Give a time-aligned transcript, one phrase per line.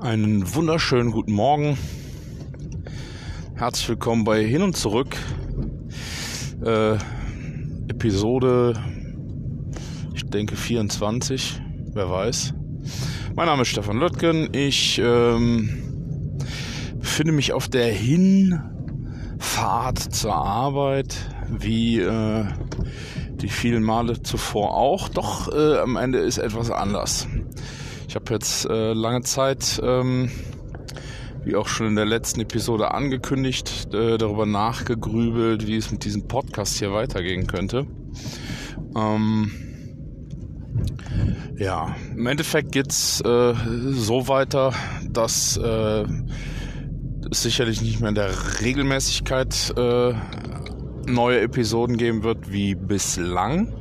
[0.00, 1.76] Einen wunderschönen guten Morgen.
[3.56, 5.16] Herzlich willkommen bei Hin und Zurück.
[6.64, 6.98] Äh,
[7.88, 8.80] Episode,
[10.14, 11.60] ich denke 24,
[11.94, 12.54] wer weiß.
[13.34, 14.54] Mein Name ist Stefan Löttgen.
[14.54, 15.68] Ich ähm,
[17.00, 17.90] befinde mich auf der
[19.66, 21.16] Hinfahrt zur Arbeit,
[21.48, 22.44] wie äh,
[23.32, 25.08] die vielen Male zuvor auch.
[25.08, 27.26] Doch äh, am Ende ist etwas anders.
[28.06, 30.30] Ich habe jetzt äh, lange Zeit, ähm,
[31.42, 36.28] wie auch schon in der letzten Episode angekündigt, äh, darüber nachgegrübelt, wie es mit diesem
[36.28, 37.88] Podcast hier weitergehen könnte.
[38.96, 39.50] Ähm,
[41.58, 43.54] ja, im Endeffekt geht's äh,
[43.90, 44.72] so weiter,
[45.10, 46.04] dass äh,
[47.30, 48.30] sicherlich nicht mehr in der
[48.60, 50.14] Regelmäßigkeit äh,
[51.06, 53.72] neue Episoden geben wird wie bislang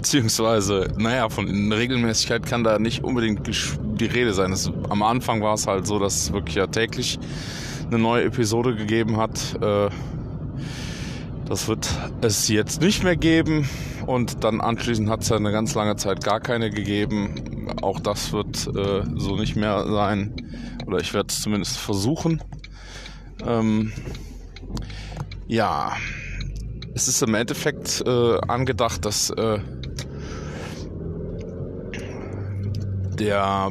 [0.00, 4.50] beziehungsweise, naja, von Regelmäßigkeit kann da nicht unbedingt die Rede sein.
[4.50, 7.18] Es, am Anfang war es halt so, dass es wirklich ja täglich
[7.86, 9.38] eine neue Episode gegeben hat.
[9.60, 9.90] Äh,
[11.46, 11.86] das wird
[12.22, 13.68] es jetzt nicht mehr geben
[14.06, 17.59] und dann anschließend hat es ja eine ganz lange Zeit gar keine gegeben.
[17.82, 20.34] Auch das wird äh, so nicht mehr sein
[20.86, 22.42] oder ich werde es zumindest versuchen.
[23.46, 23.92] Ähm,
[25.46, 25.92] ja,
[26.94, 29.58] es ist im Endeffekt äh, angedacht, dass äh,
[33.18, 33.70] der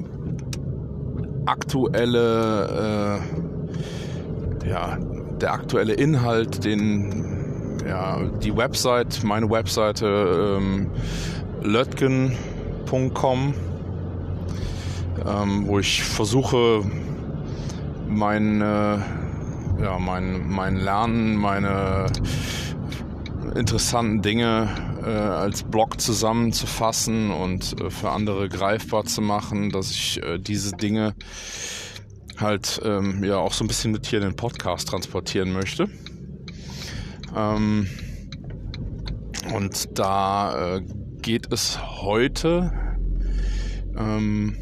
[1.45, 3.22] aktuelle,
[4.63, 4.97] äh, ja,
[5.41, 10.91] der aktuelle Inhalt, den ja, die Website, meine Webseite ähm,
[11.61, 13.53] lötgen.com,
[15.30, 16.83] ähm, wo ich versuche,
[18.08, 18.97] mein, äh,
[19.81, 22.08] ja, mein, mein Lernen, meine
[23.55, 24.69] interessanten Dinge
[25.03, 30.75] äh, als Blog zusammenzufassen und äh, für andere greifbar zu machen, dass ich äh, diese
[30.75, 31.16] Dinge
[32.38, 35.88] halt ähm, ja auch so ein bisschen mit hier in den Podcast transportieren möchte.
[37.35, 37.88] Ähm,
[39.53, 40.81] und da äh,
[41.22, 42.72] geht es heute
[43.97, 44.56] ähm,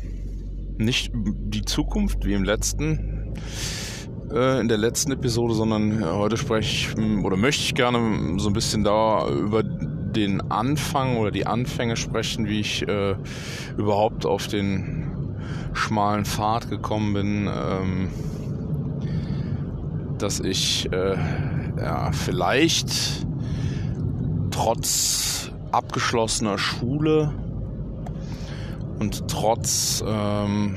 [0.78, 3.34] nicht die Zukunft wie im letzten
[4.32, 8.54] äh, in der letzten Episode, sondern heute spreche ich oder möchte ich gerne so ein
[8.54, 13.16] bisschen da über den Anfang oder die Anfänge sprechen, wie ich äh,
[13.78, 15.36] überhaupt auf den
[15.74, 18.10] schmalen Pfad gekommen bin, ähm,
[20.18, 21.16] dass ich äh,
[21.78, 23.26] ja, vielleicht
[24.50, 27.34] trotz abgeschlossener Schule
[29.00, 30.76] und trotz ähm,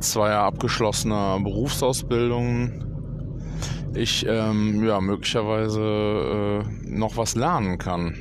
[0.00, 2.84] zweier abgeschlossener Berufsausbildungen
[3.94, 8.14] ich ähm, ja möglicherweise äh, noch was lernen kann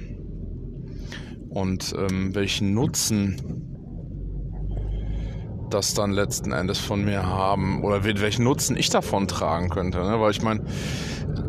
[1.49, 3.67] und ähm, welchen Nutzen
[5.69, 9.99] das dann letzten Endes von mir haben oder welchen Nutzen ich davon tragen könnte.
[9.99, 10.19] Ne?
[10.19, 10.61] Weil ich meine,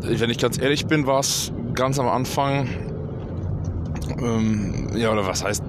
[0.01, 2.67] wenn ich ganz ehrlich bin, war es ganz am Anfang,
[4.21, 5.63] ähm, ja, oder was heißt,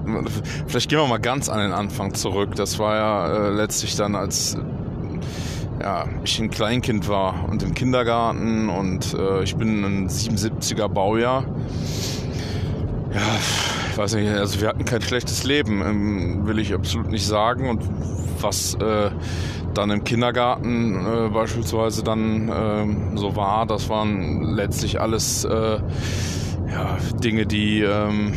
[0.67, 2.55] vielleicht gehen wir mal ganz an den Anfang zurück.
[2.55, 4.57] Das war ja äh, letztlich dann, als
[5.81, 11.45] ja, ich ein Kleinkind war und im Kindergarten und äh, ich bin ein 77er Baujahr.
[13.13, 13.21] Ja,
[13.91, 17.69] ich weiß nicht, also wir hatten kein schlechtes Leben, ähm, will ich absolut nicht sagen.
[17.69, 17.83] Und
[18.41, 19.11] was äh,
[19.75, 25.79] dann im Kindergarten äh, beispielsweise dann äh, so war, das waren letztlich alles äh,
[26.71, 28.33] ja, Dinge, die ähm,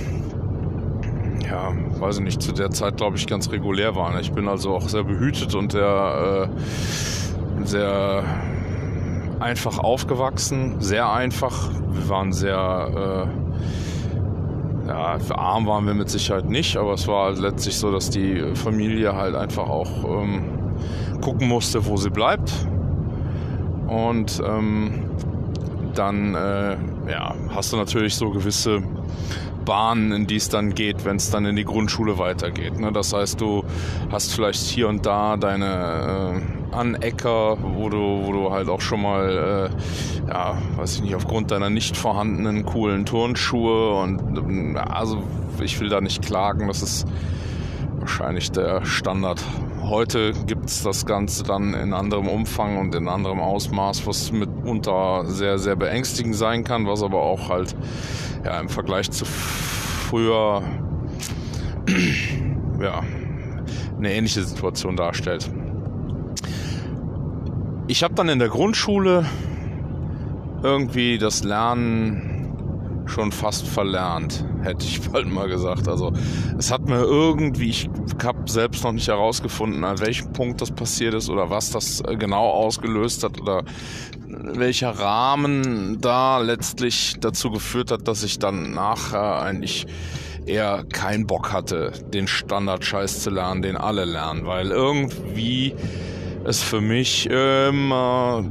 [1.49, 4.19] ja, weiß ich nicht, zu der Zeit glaube ich ganz regulär waren.
[4.19, 8.23] Ich bin also auch sehr behütet und der äh, sehr
[9.39, 11.69] einfach aufgewachsen, sehr einfach.
[11.91, 13.27] Wir waren sehr,
[14.85, 18.55] äh, ja, arm waren wir mit Sicherheit nicht, aber es war letztlich so, dass die
[18.55, 20.43] Familie halt einfach auch ähm,
[21.21, 22.51] gucken musste, wo sie bleibt.
[23.87, 25.05] Und ähm,
[25.93, 26.77] dann äh,
[27.09, 28.81] ja, hast du natürlich so gewisse
[29.65, 32.79] Bahnen, in die es dann geht, wenn es dann in die Grundschule weitergeht.
[32.79, 32.91] Ne?
[32.91, 33.63] Das heißt, du
[34.11, 36.41] hast vielleicht hier und da deine
[36.71, 41.15] äh, Anecker, wo du, wo du halt auch schon mal, äh, ja, weiß ich nicht,
[41.15, 45.23] aufgrund deiner nicht vorhandenen coolen Turnschuhe und äh, also
[45.61, 47.07] ich will da nicht klagen, das ist
[47.99, 49.41] wahrscheinlich der Standard.
[49.81, 54.31] Heute gibt es das Ganze dann in anderem Umfang und in anderem Ausmaß, was
[54.63, 57.75] mitunter sehr, sehr beängstigend sein kann, was aber auch halt
[58.45, 60.63] ja, im Vergleich zu früher
[62.81, 63.03] ja,
[63.97, 65.49] eine ähnliche Situation darstellt.
[67.87, 69.25] Ich habe dann in der Grundschule
[70.63, 72.32] irgendwie das Lernen
[73.13, 75.87] schon fast verlernt, hätte ich bald mal gesagt.
[75.87, 76.11] Also
[76.57, 77.89] es hat mir irgendwie, ich
[78.23, 82.15] habe selbst noch nicht herausgefunden, an welchem Punkt das passiert ist oder was das äh,
[82.15, 83.63] genau ausgelöst hat oder
[84.27, 89.85] welcher Rahmen da letztlich dazu geführt hat, dass ich dann nachher eigentlich
[90.45, 95.75] eher keinen Bock hatte, den Standard-Scheiß zu lernen, den alle lernen, weil irgendwie
[96.43, 98.43] es für mich immer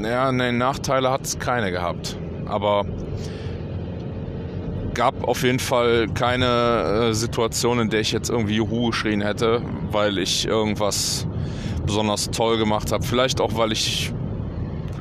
[0.00, 2.16] ja, ne, Nachteile hat es keine gehabt
[2.48, 2.84] aber
[4.94, 9.62] gab auf jeden Fall keine äh, Situation, in der ich jetzt irgendwie Juhu geschrien hätte,
[9.92, 11.26] weil ich irgendwas
[11.86, 13.04] besonders toll gemacht habe.
[13.04, 14.12] Vielleicht auch, weil ich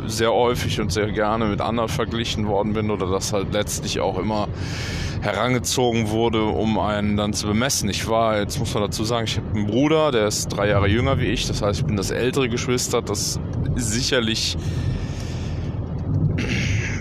[0.05, 4.17] sehr häufig und sehr gerne mit anderen verglichen worden bin oder das halt letztlich auch
[4.17, 4.47] immer
[5.21, 7.89] herangezogen wurde, um einen dann zu bemessen.
[7.89, 10.87] Ich war, jetzt muss man dazu sagen, ich habe einen Bruder, der ist drei Jahre
[10.87, 13.39] jünger wie ich, das heißt, ich bin das ältere Geschwister, das
[13.75, 14.57] sicherlich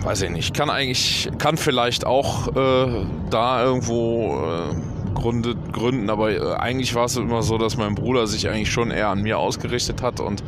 [0.07, 6.31] weiß ich nicht, kann eigentlich, kann vielleicht auch äh, da irgendwo äh, Gründe, gründen, aber
[6.31, 9.37] äh, eigentlich war es immer so, dass mein Bruder sich eigentlich schon eher an mir
[9.39, 10.45] ausgerichtet hat und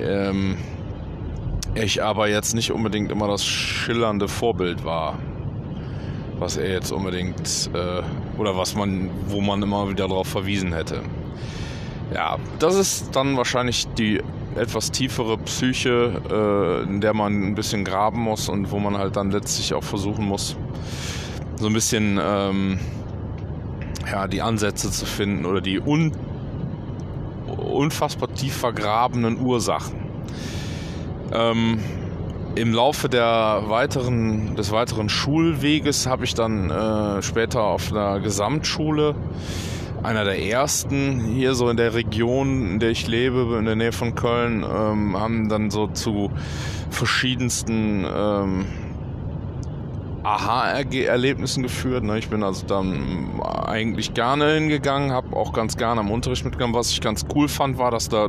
[0.00, 0.56] ähm,
[1.76, 5.16] ich aber jetzt nicht unbedingt immer das schillernde Vorbild war,
[6.40, 8.02] was er jetzt unbedingt äh,
[8.36, 11.02] oder was man, wo man immer wieder darauf verwiesen hätte.
[12.12, 14.20] Ja, das ist dann wahrscheinlich die
[14.56, 19.16] etwas tiefere Psyche, äh, in der man ein bisschen graben muss und wo man halt
[19.16, 20.56] dann letztlich auch versuchen muss,
[21.56, 22.78] so ein bisschen ähm,
[24.10, 26.12] ja, die Ansätze zu finden oder die un
[27.46, 30.00] unfassbar tief vergrabenen Ursachen.
[31.32, 31.78] Ähm,
[32.54, 39.14] Im Laufe der weiteren, des weiteren Schulweges habe ich dann äh, später auf einer Gesamtschule
[40.06, 43.90] einer der ersten hier so in der Region, in der ich lebe, in der Nähe
[43.90, 46.30] von Köln, ähm, haben dann so zu
[46.90, 48.66] verschiedensten ähm,
[50.22, 52.04] Aha-Erlebnissen geführt.
[52.04, 52.18] Ne?
[52.18, 56.74] Ich bin also dann eigentlich gerne hingegangen, habe auch ganz gerne am Unterricht mitgegangen.
[56.74, 58.28] Was ich ganz cool fand, war, dass da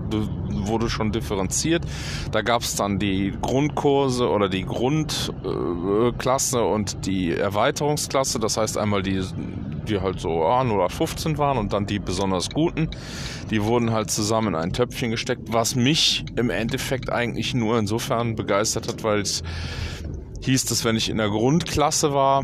[0.50, 1.84] wurde schon differenziert.
[2.32, 8.40] Da gab es dann die Grundkurse oder die Grundklasse und die Erweiterungsklasse.
[8.40, 9.22] Das heißt einmal die
[9.88, 12.90] die halt so ah, 15 waren und dann die besonders guten.
[13.50, 18.36] Die wurden halt zusammen in ein Töpfchen gesteckt, was mich im Endeffekt eigentlich nur insofern
[18.36, 19.44] begeistert hat, weil es
[20.42, 22.44] hieß, dass wenn ich in der Grundklasse war,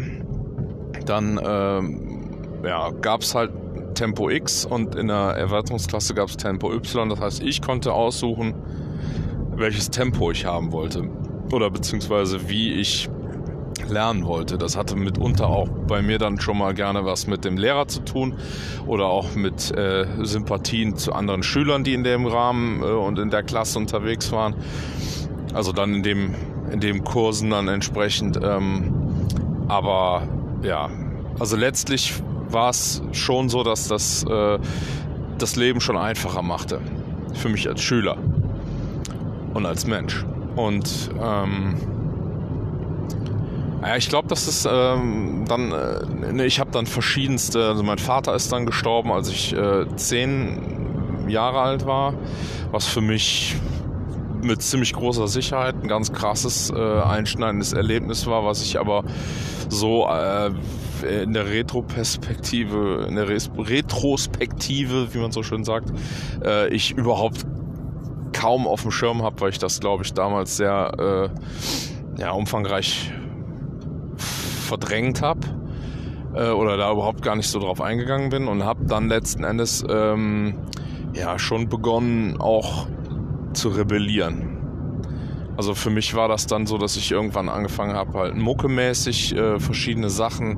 [1.05, 3.51] dann ähm, ja, gab es halt
[3.93, 7.09] Tempo X und in der Erweiterungsklasse gab es Tempo Y.
[7.09, 8.55] Das heißt, ich konnte aussuchen,
[9.55, 11.07] welches Tempo ich haben wollte.
[11.51, 13.09] Oder beziehungsweise wie ich
[13.87, 14.57] lernen wollte.
[14.57, 18.01] Das hatte mitunter auch bei mir dann schon mal gerne was mit dem Lehrer zu
[18.01, 18.35] tun
[18.87, 23.29] oder auch mit äh, Sympathien zu anderen Schülern, die in dem Rahmen äh, und in
[23.29, 24.55] der Klasse unterwegs waren.
[25.53, 26.35] Also dann in dem,
[26.71, 28.39] in dem Kursen dann entsprechend.
[28.41, 28.93] Ähm,
[29.67, 30.27] aber
[30.63, 30.89] ja,
[31.39, 32.13] also letztlich
[32.49, 34.59] war es schon so, dass das äh,
[35.37, 36.79] das Leben schon einfacher machte.
[37.33, 38.17] Für mich als Schüler
[39.53, 40.25] und als Mensch.
[40.55, 41.75] Und ähm,
[43.85, 48.35] ja, ich glaube, das ist ähm, dann, äh, ich habe dann verschiedenste, also mein Vater
[48.35, 52.13] ist dann gestorben, als ich äh, zehn Jahre alt war,
[52.71, 53.55] was für mich
[54.41, 59.03] mit ziemlich großer Sicherheit ein ganz krasses, äh, einschneidendes Erlebnis war, was ich aber
[59.69, 60.51] so äh,
[61.23, 65.91] in der Retroperspektive, in der Retrospektive, wie man so schön sagt,
[66.43, 67.45] äh, ich überhaupt
[68.33, 71.31] kaum auf dem Schirm habe, weil ich das, glaube ich, damals sehr
[72.17, 73.11] äh, ja, umfangreich
[74.73, 75.41] verdrängt habe
[76.33, 79.83] äh, oder da überhaupt gar nicht so drauf eingegangen bin und habe dann letzten Endes
[79.87, 80.55] ähm,
[81.13, 82.87] ja schon begonnen auch
[83.53, 84.53] zu rebellieren.
[85.55, 89.59] Also für mich war das dann so, dass ich irgendwann angefangen habe, halt muckemäßig äh,
[89.59, 90.57] verschiedene Sachen,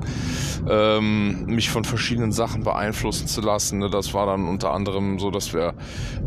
[0.68, 3.80] ähm, mich von verschiedenen Sachen beeinflussen zu lassen.
[3.80, 3.90] Ne?
[3.90, 5.74] Das war dann unter anderem so, dass wir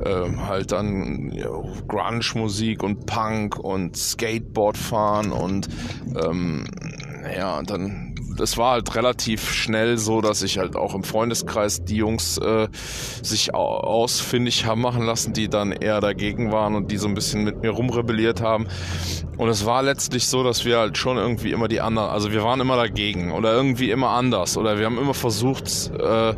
[0.06, 1.50] äh, halt dann ja,
[1.88, 5.68] Grunge-Musik und Punk und Skateboard fahren und
[6.24, 6.66] ähm,
[7.36, 11.98] ja, dann, das war halt relativ schnell so, dass ich halt auch im Freundeskreis die
[11.98, 12.68] Jungs äh,
[13.22, 17.44] sich ausfindig haben machen lassen, die dann eher dagegen waren und die so ein bisschen
[17.44, 18.68] mit mir rumrebelliert haben.
[19.38, 22.44] Und es war letztlich so, dass wir halt schon irgendwie immer die anderen, also wir
[22.44, 26.34] waren immer dagegen oder irgendwie immer anders oder wir haben immer versucht, äh,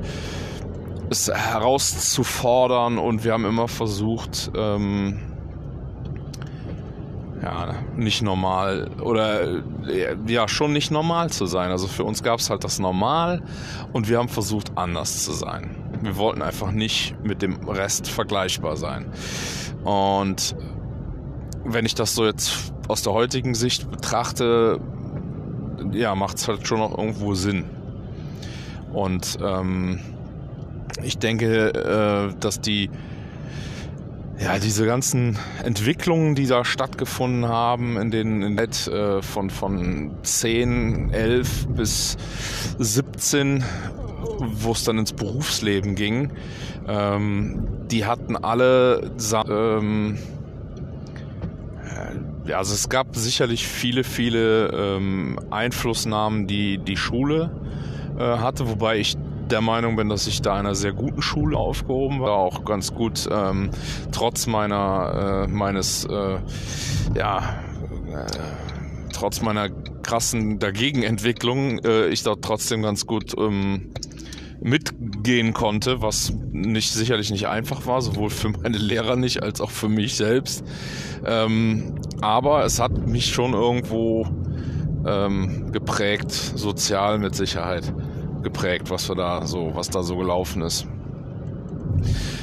[1.10, 5.31] es herauszufordern und wir haben immer versucht, ähm,
[7.42, 9.62] ja, nicht normal oder
[10.28, 11.72] ja, schon nicht normal zu sein.
[11.72, 13.42] Also für uns gab es halt das Normal
[13.94, 15.76] und wir haben versucht, anders zu sein.
[16.02, 19.12] Wir wollten einfach nicht mit dem Rest vergleichbar sein.
[19.84, 20.56] Und
[21.64, 24.80] wenn ich das so jetzt aus der heutigen Sicht betrachte,
[25.92, 27.66] ja, macht es halt schon noch irgendwo Sinn.
[28.94, 30.00] Und ähm,
[31.02, 32.90] ich denke, äh, dass die
[34.42, 40.12] ja, diese ganzen Entwicklungen, die da stattgefunden haben in den in Net, äh, von, von
[40.24, 42.18] 10, 11 bis
[42.80, 43.64] 17,
[44.40, 46.32] wo es dann ins Berufsleben ging,
[46.88, 49.12] ähm, die hatten alle
[49.48, 50.18] ähm,
[52.46, 57.52] ja, also es gab sicherlich viele, viele ähm, Einflussnahmen, die die Schule
[58.18, 59.16] äh, hatte, wobei ich
[59.52, 63.28] der Meinung bin, dass ich da einer sehr guten Schule aufgehoben war, auch ganz gut
[63.32, 63.70] ähm,
[64.12, 66.40] trotz meiner äh, meines äh,
[67.16, 67.60] ja
[68.12, 68.26] äh,
[69.14, 73.92] trotz meiner krassen Dagegenentwicklung äh, ich dort trotzdem ganz gut ähm,
[74.62, 79.72] mitgehen konnte, was nicht sicherlich nicht einfach war, sowohl für meine Lehrer nicht als auch
[79.72, 80.64] für mich selbst.
[81.26, 84.28] Ähm, aber es hat mich schon irgendwo
[85.06, 87.92] ähm, geprägt, sozial mit Sicherheit
[88.42, 90.88] geprägt, was wir da so, was da so gelaufen ist.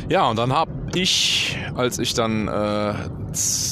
[0.09, 2.95] Ja, und dann habe ich, als ich dann äh,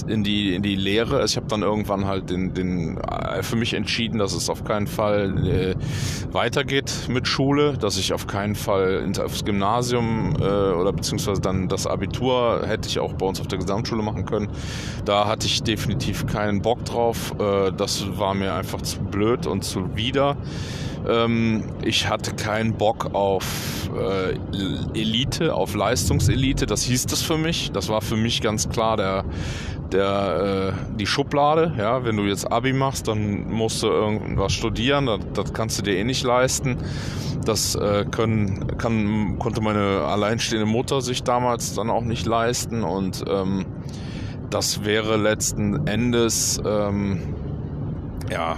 [0.06, 3.72] in die in die Lehre, ich habe dann irgendwann halt den, den äh, für mich
[3.72, 5.74] entschieden, dass es auf keinen Fall äh,
[6.32, 11.86] weitergeht mit Schule, dass ich auf keinen Fall aufs Gymnasium äh, oder beziehungsweise dann das
[11.86, 14.48] Abitur hätte ich auch bei uns auf der Gesamtschule machen können.
[15.04, 17.34] Da hatte ich definitiv keinen Bock drauf.
[17.38, 20.36] Äh, das war mir einfach zu blöd und zu wieder.
[21.08, 24.36] Ähm, ich hatte keinen Bock auf äh,
[24.98, 26.66] Elite, auf Leistungselite.
[26.66, 27.70] Das hieß das für mich.
[27.72, 29.24] Das war für mich ganz klar der,
[29.92, 31.72] der, äh, die Schublade.
[31.78, 35.06] Ja, wenn du jetzt Abi machst, dann musst du irgendwas studieren.
[35.06, 36.78] Das, das kannst du dir eh nicht leisten.
[37.44, 42.82] Das äh, können, kann, konnte meine alleinstehende Mutter sich damals dann auch nicht leisten.
[42.82, 43.66] Und ähm,
[44.50, 47.34] das wäre letzten Endes ähm,
[48.30, 48.56] ja,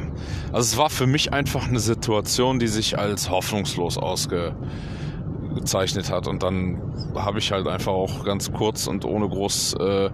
[0.53, 6.27] also es war für mich einfach eine Situation, die sich als hoffnungslos ausgezeichnet hat.
[6.27, 6.81] Und dann
[7.15, 10.11] habe ich halt einfach auch ganz kurz und ohne groß äh,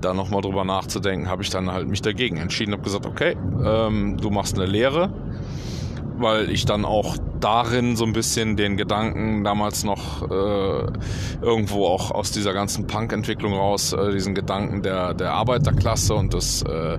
[0.00, 4.16] da nochmal drüber nachzudenken, habe ich dann halt mich dagegen entschieden, habe gesagt, okay, ähm,
[4.18, 5.12] du machst eine Lehre,
[6.18, 10.86] weil ich dann auch darin so ein bisschen den Gedanken damals noch äh,
[11.40, 16.62] irgendwo auch aus dieser ganzen Punk-Entwicklung raus, äh, diesen Gedanken der, der Arbeiterklasse und des,
[16.62, 16.98] äh,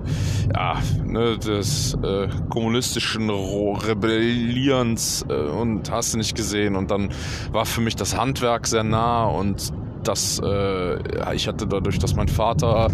[0.54, 6.76] ja, ne, des äh, kommunistischen Rebellierens äh, und hast du nicht gesehen.
[6.76, 7.10] Und dann
[7.52, 9.70] war für mich das Handwerk sehr nah und
[10.08, 12.88] das, äh, ich hatte dadurch, dass mein Vater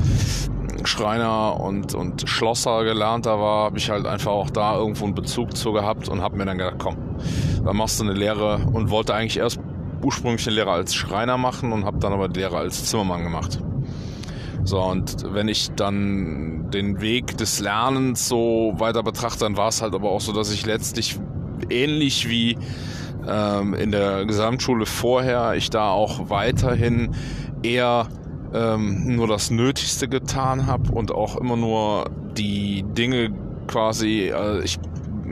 [0.84, 5.56] Schreiner und, und Schlosser gelernter war, habe ich halt einfach auch da irgendwo einen Bezug
[5.56, 6.96] zu gehabt und habe mir dann gedacht, komm,
[7.64, 9.60] dann machst du eine Lehre und wollte eigentlich erst
[10.02, 13.60] ursprünglich eine Lehre als Schreiner machen und habe dann aber die Lehre als Zimmermann gemacht.
[14.64, 19.82] So, und wenn ich dann den Weg des Lernens so weiter betrachte, dann war es
[19.82, 21.18] halt aber auch so, dass ich letztlich
[21.70, 22.58] ähnlich wie
[23.28, 27.14] ähm, in der Gesamtschule vorher, ich da auch weiterhin
[27.62, 28.08] eher
[28.52, 33.32] ähm, nur das Nötigste getan habe und auch immer nur die Dinge
[33.66, 34.78] quasi, äh, ich,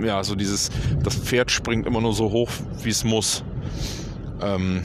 [0.01, 0.71] ja, so dieses,
[1.03, 2.51] das Pferd springt immer nur so hoch,
[2.83, 3.45] wie es muss.
[4.41, 4.83] Ähm,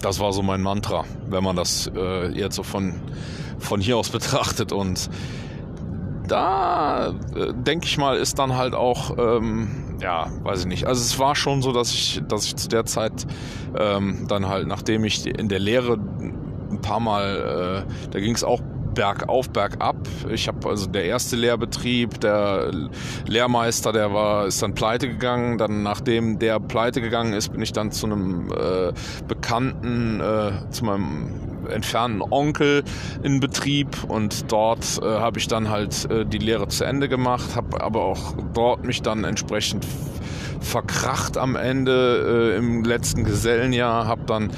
[0.00, 2.94] das war so mein Mantra, wenn man das äh, jetzt so von,
[3.58, 4.72] von hier aus betrachtet.
[4.72, 5.10] Und
[6.26, 10.86] da äh, denke ich mal, ist dann halt auch, ähm, ja, weiß ich nicht.
[10.86, 13.26] Also es war schon so, dass ich, dass ich zu der Zeit
[13.78, 15.98] ähm, dann halt, nachdem ich in der Lehre
[16.70, 18.60] ein paar Mal, äh, da ging es auch
[19.00, 19.96] bergauf, bergab.
[20.28, 22.70] Ich habe also der erste Lehrbetrieb, der
[23.26, 25.56] Lehrmeister, der war, ist dann pleite gegangen.
[25.56, 28.92] Dann nachdem der pleite gegangen ist, bin ich dann zu einem äh,
[29.26, 31.30] Bekannten, äh, zu meinem
[31.70, 32.84] entfernten Onkel
[33.22, 37.56] in Betrieb und dort äh, habe ich dann halt äh, die Lehre zu Ende gemacht,
[37.56, 39.86] habe aber auch dort mich dann entsprechend
[40.60, 44.50] verkracht am Ende äh, im letzten Gesellenjahr, habe dann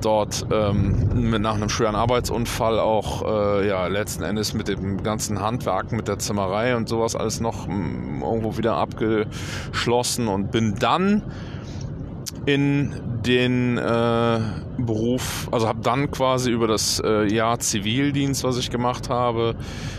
[0.00, 5.92] dort ähm, nach einem schweren Arbeitsunfall auch äh, ja letzten Endes mit dem ganzen Handwerk,
[5.92, 11.22] mit der Zimmerei und sowas alles noch m, mm, irgendwo wieder abgeschlossen und bin dann
[12.46, 12.92] in
[13.24, 14.40] den äh,
[14.78, 19.54] Beruf, also habe dann quasi über das äh, Jahr Zivildienst, was ich gemacht habe,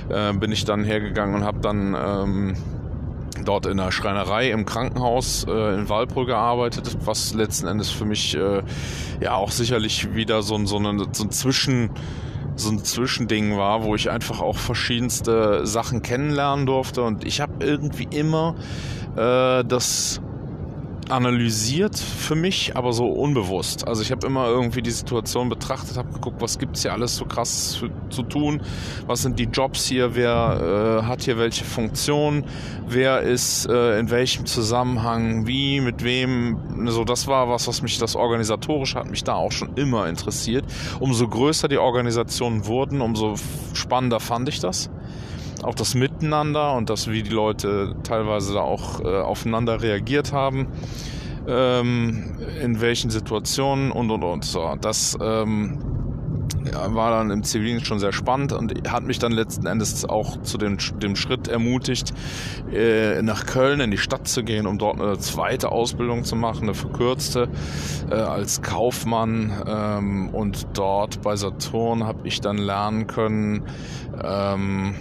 [0.10, 2.56] äh, bin ich dann hergegangen und habe dann ähm,
[3.46, 8.36] dort in der Schreinerei im Krankenhaus äh, in Walbrück gearbeitet, was letzten Endes für mich
[8.36, 8.64] äh,
[9.20, 11.92] ja auch sicherlich wieder so, so, eine, so ein Zwischen
[12.56, 17.02] so ein Zwischending war, wo ich einfach auch verschiedenste Sachen kennenlernen durfte.
[17.02, 18.56] Und ich habe irgendwie immer
[19.16, 20.22] äh, das
[21.12, 23.88] analysiert für mich, aber so unbewusst.
[23.88, 27.26] Also ich habe immer irgendwie die Situation betrachtet, habe geguckt, was gibt's hier alles so
[27.26, 28.62] krass zu, zu tun,
[29.08, 32.46] was sind die Jobs hier, wer äh, hat hier welche Funktion,
[32.88, 36.88] wer ist äh, in welchem Zusammenhang, wie, mit wem.
[36.88, 40.66] So, das war was, was mich das organisatorisch hat mich da auch schon immer interessiert.
[41.00, 43.36] Umso größer die Organisationen wurden, umso
[43.74, 44.90] spannender fand ich das
[45.64, 50.68] auch das Miteinander und das, wie die Leute teilweise da auch äh, aufeinander reagiert haben,
[51.48, 54.76] ähm, in welchen Situationen und und und so.
[54.80, 55.80] Das ähm,
[56.72, 60.42] ja, war dann im Zivilen schon sehr spannend und hat mich dann letzten Endes auch
[60.42, 62.14] zu dem, dem Schritt ermutigt,
[62.72, 66.64] äh, nach Köln in die Stadt zu gehen, um dort eine zweite Ausbildung zu machen,
[66.64, 67.50] eine verkürzte
[68.10, 69.52] äh, als Kaufmann.
[69.66, 73.64] Ähm, und dort bei Saturn habe ich dann lernen können,
[74.24, 74.96] ähm,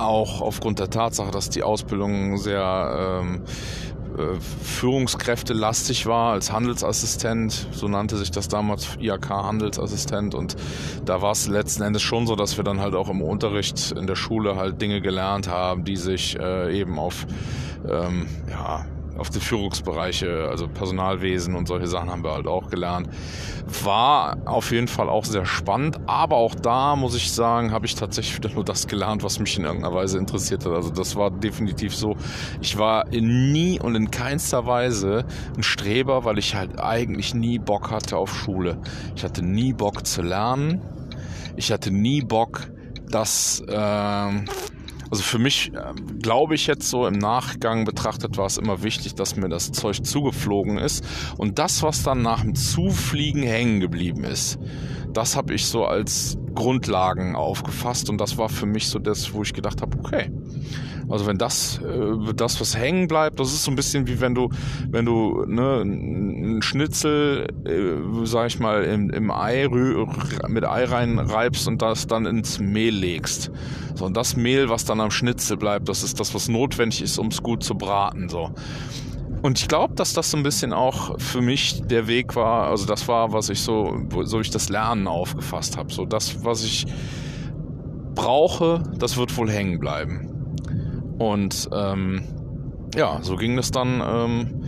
[0.00, 3.42] auch aufgrund der Tatsache, dass die Ausbildung sehr ähm,
[4.16, 10.34] äh, Führungskräftelastig war als Handelsassistent, so nannte sich das damals IAK Handelsassistent.
[10.34, 10.56] Und
[11.04, 14.06] da war es letzten Endes schon so, dass wir dann halt auch im Unterricht in
[14.06, 17.26] der Schule halt Dinge gelernt haben, die sich äh, eben auf
[17.88, 18.84] ähm, ja,
[19.20, 23.08] auf die Führungsbereiche, also Personalwesen und solche Sachen haben wir halt auch gelernt.
[23.84, 27.94] War auf jeden Fall auch sehr spannend, aber auch da muss ich sagen, habe ich
[27.94, 30.72] tatsächlich wieder nur das gelernt, was mich in irgendeiner Weise interessiert hat.
[30.72, 32.16] Also das war definitiv so.
[32.62, 37.58] Ich war in nie und in keinster Weise ein Streber, weil ich halt eigentlich nie
[37.58, 38.78] Bock hatte auf Schule.
[39.14, 40.80] Ich hatte nie Bock zu lernen.
[41.56, 42.70] Ich hatte nie Bock,
[43.10, 44.30] dass äh,
[45.10, 49.14] also für mich, äh, glaube ich jetzt so im Nachgang betrachtet, war es immer wichtig,
[49.14, 51.04] dass mir das Zeug zugeflogen ist.
[51.36, 54.58] Und das, was dann nach dem Zufliegen hängen geblieben ist,
[55.12, 58.08] das habe ich so als Grundlagen aufgefasst.
[58.08, 60.30] Und das war für mich so das, wo ich gedacht habe, okay,
[61.10, 64.34] also wenn das, äh, das was hängen bleibt, das ist so ein bisschen wie wenn
[64.34, 64.48] du,
[64.88, 69.68] wenn du ne, ein Schnitzel, äh, sag ich mal, im, im Ei
[70.48, 73.50] mit Ei reinreibst und das dann ins Mehl legst.
[73.94, 77.18] So, und das Mehl, was dann am Schnitzel bleibt, das ist das, was notwendig ist,
[77.18, 78.28] um es gut zu braten.
[78.28, 78.50] So.
[79.42, 82.86] Und ich glaube, dass das so ein bisschen auch für mich der Weg war, also
[82.86, 85.92] das war, was ich so, so ich das Lernen aufgefasst habe.
[85.92, 86.86] So das, was ich
[88.14, 90.39] brauche, das wird wohl hängen bleiben.
[91.20, 92.22] Und ähm,
[92.96, 94.64] ja, so ging das dann ähm,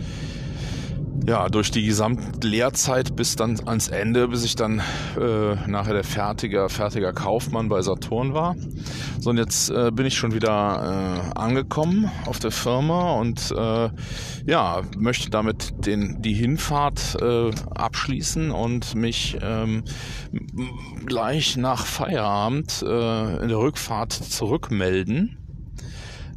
[1.25, 4.79] ja, durch die gesamte Lehrzeit bis dann ans Ende, bis ich dann
[5.19, 8.55] äh, nachher der fertige, fertiger Kaufmann bei Saturn war.
[9.19, 13.89] So, und jetzt äh, bin ich schon wieder äh, angekommen auf der Firma und äh,
[14.45, 19.85] ja, möchte damit den, die Hinfahrt äh, abschließen und mich ähm,
[21.03, 25.39] gleich nach Feierabend äh, in der Rückfahrt zurückmelden.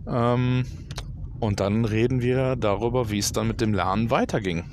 [0.06, 0.64] Ähm,
[1.40, 4.64] und dann reden wir darüber, wie es dann mit dem Lernen weiterging.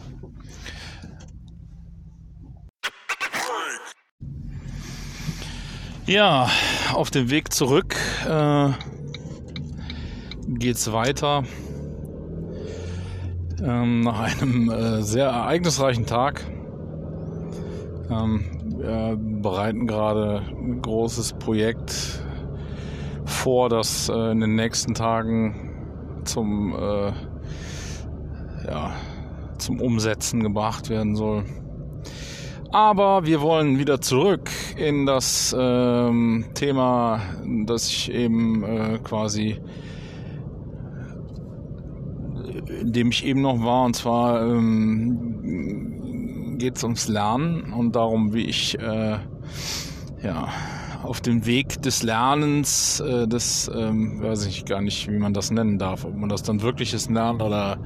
[6.05, 6.49] Ja,
[6.93, 7.95] auf dem Weg zurück
[8.27, 8.69] äh,
[10.47, 11.43] geht es weiter.
[13.61, 16.45] Ähm, nach einem äh, sehr ereignisreichen Tag.
[18.09, 18.43] Ähm,
[18.77, 22.12] wir bereiten gerade ein großes Projekt
[23.43, 25.53] vor, das äh, in den nächsten Tagen
[26.23, 27.11] zum, äh,
[28.65, 28.93] ja,
[29.57, 31.43] zum Umsetzen gebracht werden soll.
[32.71, 37.19] Aber wir wollen wieder zurück in das ähm, Thema,
[37.65, 39.59] das ich eben äh, quasi,
[42.79, 48.33] in dem ich eben noch war, und zwar ähm, geht es ums Lernen und darum,
[48.33, 49.17] wie ich äh,
[50.23, 50.47] ja
[51.03, 55.51] auf dem Weg des Lernens, äh, des, ähm, weiß ich gar nicht, wie man das
[55.51, 57.77] nennen darf, ob man das dann wirkliches Lernen oder,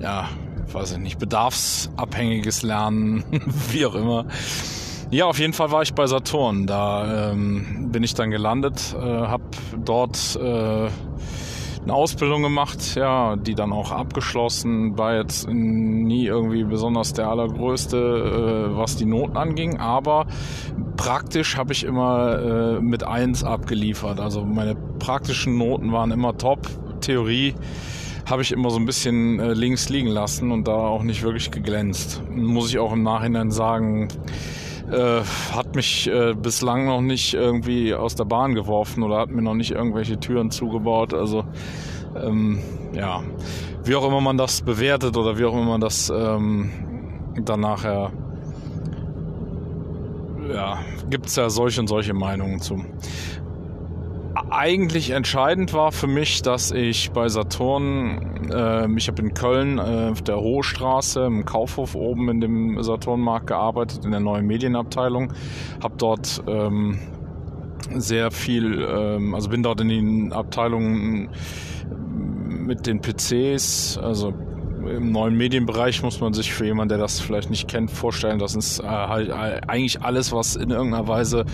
[0.00, 0.28] ja,
[0.72, 3.24] weiß ich nicht, bedarfsabhängiges Lernen,
[3.70, 4.26] wie auch immer.
[5.10, 6.66] Ja, auf jeden Fall war ich bei Saturn.
[6.66, 9.44] Da ähm, bin ich dann gelandet, äh, habe
[9.84, 10.88] dort äh,
[11.84, 17.96] eine Ausbildung gemacht, ja, die dann auch abgeschlossen, war jetzt nie irgendwie besonders der allergrößte,
[17.96, 20.26] äh, was die Noten anging, aber
[20.96, 24.20] praktisch habe ich immer äh, mit eins abgeliefert.
[24.20, 26.68] Also meine praktischen Noten waren immer top,
[27.00, 27.54] Theorie
[28.26, 31.50] habe ich immer so ein bisschen äh, links liegen lassen und da auch nicht wirklich
[31.50, 32.22] geglänzt.
[32.30, 34.08] Muss ich auch im Nachhinein sagen,
[34.90, 35.20] äh,
[35.52, 39.54] hat mich äh, bislang noch nicht irgendwie aus der Bahn geworfen oder hat mir noch
[39.54, 41.12] nicht irgendwelche Türen zugebaut.
[41.12, 41.44] Also
[42.16, 42.60] ähm,
[42.94, 43.22] ja,
[43.84, 46.70] wie auch immer man das bewertet oder wie auch immer man das ähm,
[47.42, 48.12] dann nachher
[50.52, 50.78] ja,
[51.10, 52.84] gibt es ja solche und solche Meinungen zu.
[54.50, 60.10] eigentlich entscheidend war für mich, dass ich bei Saturn, äh, ich habe in Köln äh,
[60.10, 65.32] auf der Hohe Straße im Kaufhof oben in dem Saturnmarkt gearbeitet, in der neuen Medienabteilung,
[65.82, 66.98] habe dort ähm,
[67.94, 71.30] sehr viel, ähm, also bin dort in den Abteilungen
[72.48, 74.32] mit den PCs, also
[74.88, 78.54] im neuen Medienbereich muss man sich für jemanden, der das vielleicht nicht kennt, vorstellen, das
[78.54, 81.44] ist äh, halt äh, eigentlich alles, was in irgendeiner Weise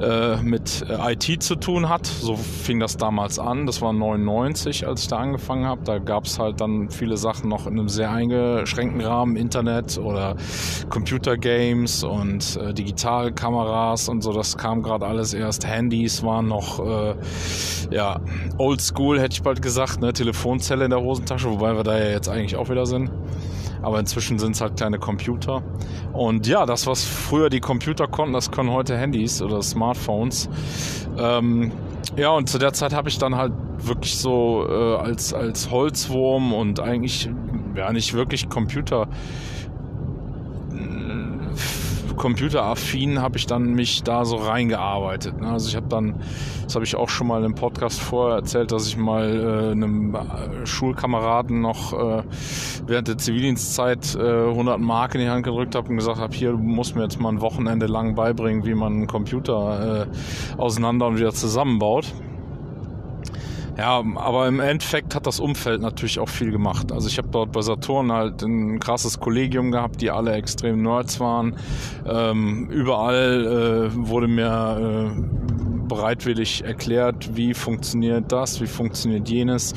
[0.00, 2.06] äh, mit äh, IT zu tun hat.
[2.06, 3.66] So fing das damals an.
[3.66, 5.82] Das war 99, als ich da angefangen habe.
[5.84, 10.36] Da gab es halt dann viele Sachen noch in einem sehr eingeschränkten Rahmen, Internet oder
[10.88, 14.32] Computergames und äh, Digitalkameras und so.
[14.32, 15.66] Das kam gerade alles erst.
[15.66, 17.14] Handys waren noch äh,
[17.90, 18.20] ja
[18.58, 20.12] oldschool, hätte ich bald gesagt, ne?
[20.12, 23.10] Telefonzelle in der Hosentasche, wobei wir da ja jetzt eigentlich auch wieder sind.
[23.82, 25.62] Aber inzwischen sind es halt kleine Computer.
[26.12, 30.48] Und ja, das, was früher die Computer konnten, das können heute Handys oder Smartphones.
[31.18, 31.72] Ähm,
[32.16, 36.54] ja, und zu der Zeit habe ich dann halt wirklich so äh, als, als Holzwurm
[36.54, 37.28] und eigentlich
[37.74, 39.08] ja nicht wirklich Computer
[42.16, 45.40] computeraffin habe ich dann mich da so reingearbeitet.
[45.40, 45.48] Ne?
[45.48, 46.20] Also ich habe dann,
[46.64, 50.14] das habe ich auch schon mal im Podcast vorher erzählt, dass ich mal äh, einem
[50.14, 52.22] äh, Schulkameraden noch äh,
[52.86, 56.52] während der Zivildienstzeit äh, 100 Mark in die Hand gedrückt habe und gesagt habe, hier,
[56.52, 61.06] du musst mir jetzt mal ein Wochenende lang beibringen, wie man einen Computer äh, auseinander
[61.06, 62.12] und wieder zusammenbaut.
[63.76, 66.92] Ja, aber im Endeffekt hat das Umfeld natürlich auch viel gemacht.
[66.92, 71.18] Also ich habe dort bei Saturn halt ein krasses Kollegium gehabt, die alle extrem Nerds
[71.18, 71.56] waren.
[72.06, 75.20] Ähm, überall äh, wurde mir äh,
[75.88, 79.74] bereitwillig erklärt, wie funktioniert das, wie funktioniert jenes.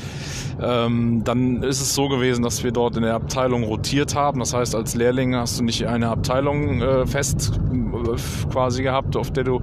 [0.60, 4.40] Ähm, dann ist es so gewesen, dass wir dort in der Abteilung rotiert haben.
[4.40, 9.32] Das heißt, als Lehrling hast du nicht eine Abteilung äh, fest äh, quasi gehabt, auf
[9.32, 9.60] der du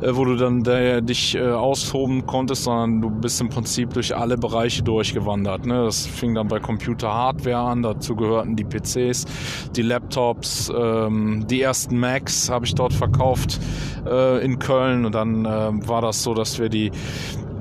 [0.00, 4.16] äh, wo du dann der, dich äh, austoben konntest, sondern du bist im Prinzip durch
[4.16, 5.66] alle Bereiche durchgewandert.
[5.66, 5.84] Ne?
[5.84, 9.26] Das fing dann bei Computer-Hardware an, dazu gehörten die PCs,
[9.76, 13.60] die Laptops, ähm, die ersten Macs habe ich dort verkauft
[14.06, 16.90] äh, in Köln und dann äh, war das so, dass wir die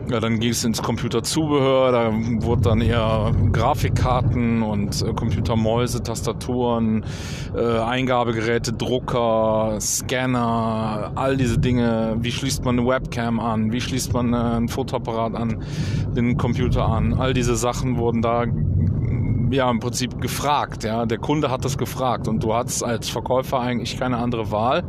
[0.10, 2.12] ja, dann ging es ins Computerzubehör, da
[2.46, 7.04] wurde dann eher Grafikkarten und äh, Computermäuse, Tastaturen,
[7.56, 12.17] äh, Eingabegeräte, Drucker, Scanner, all diese Dinge.
[12.20, 13.72] Wie schließt man eine Webcam an?
[13.72, 15.63] Wie schließt man äh, ein Fotoapparat an,
[16.15, 17.13] den Computer an?
[17.13, 18.46] All diese Sachen wurden da
[19.52, 20.84] ja im Prinzip gefragt.
[20.84, 24.84] Ja, der Kunde hat das gefragt und du hattest als Verkäufer eigentlich keine andere Wahl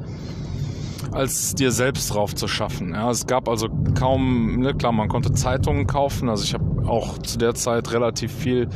[1.12, 2.94] als dir selbst drauf zu schaffen.
[2.94, 3.68] Ja, es gab also
[3.98, 6.28] kaum, ne, klar, man konnte Zeitungen kaufen.
[6.28, 8.68] Also ich habe auch zu der Zeit relativ viel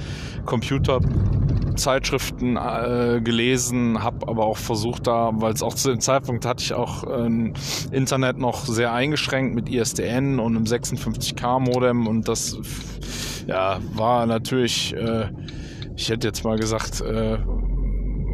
[0.44, 6.62] Computerzeitschriften äh, gelesen, habe aber auch versucht da, weil es auch zu dem Zeitpunkt hatte
[6.62, 7.52] ich auch äh,
[7.90, 12.58] Internet noch sehr eingeschränkt mit ISDN und einem 56k Modem und das
[13.46, 15.30] ja war natürlich, äh,
[15.96, 17.38] ich hätte jetzt mal gesagt, äh,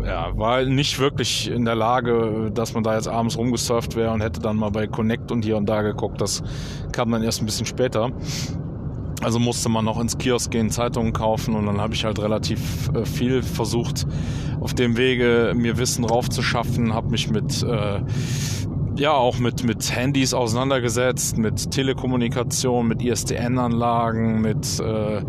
[0.09, 4.23] ja, war nicht wirklich in der Lage, dass man da jetzt abends rumgesurft wäre und
[4.23, 6.21] hätte dann mal bei Connect und hier und da geguckt.
[6.21, 6.43] Das
[6.93, 8.11] kam dann erst ein bisschen später.
[9.23, 12.89] Also musste man noch ins Kiosk gehen, Zeitungen kaufen und dann habe ich halt relativ
[12.95, 14.07] äh, viel versucht,
[14.61, 18.01] auf dem Wege mir Wissen raufzuschaffen, habe mich mit äh,
[18.97, 25.23] ja auch mit mit Handys auseinandergesetzt, mit Telekommunikation, mit ISDN-Anlagen, mit äh,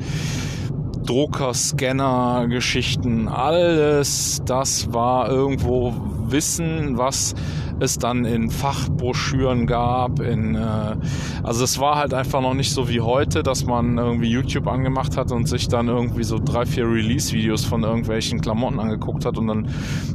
[1.09, 5.91] Drucker, Scanner, Geschichten, alles das war irgendwo
[6.27, 7.33] Wissen, was
[7.79, 10.19] es dann in Fachbroschüren gab.
[10.19, 10.95] In, äh,
[11.41, 15.17] also es war halt einfach noch nicht so wie heute, dass man irgendwie YouTube angemacht
[15.17, 19.47] hat und sich dann irgendwie so drei, vier Release-Videos von irgendwelchen Klamotten angeguckt hat und
[19.47, 19.67] dann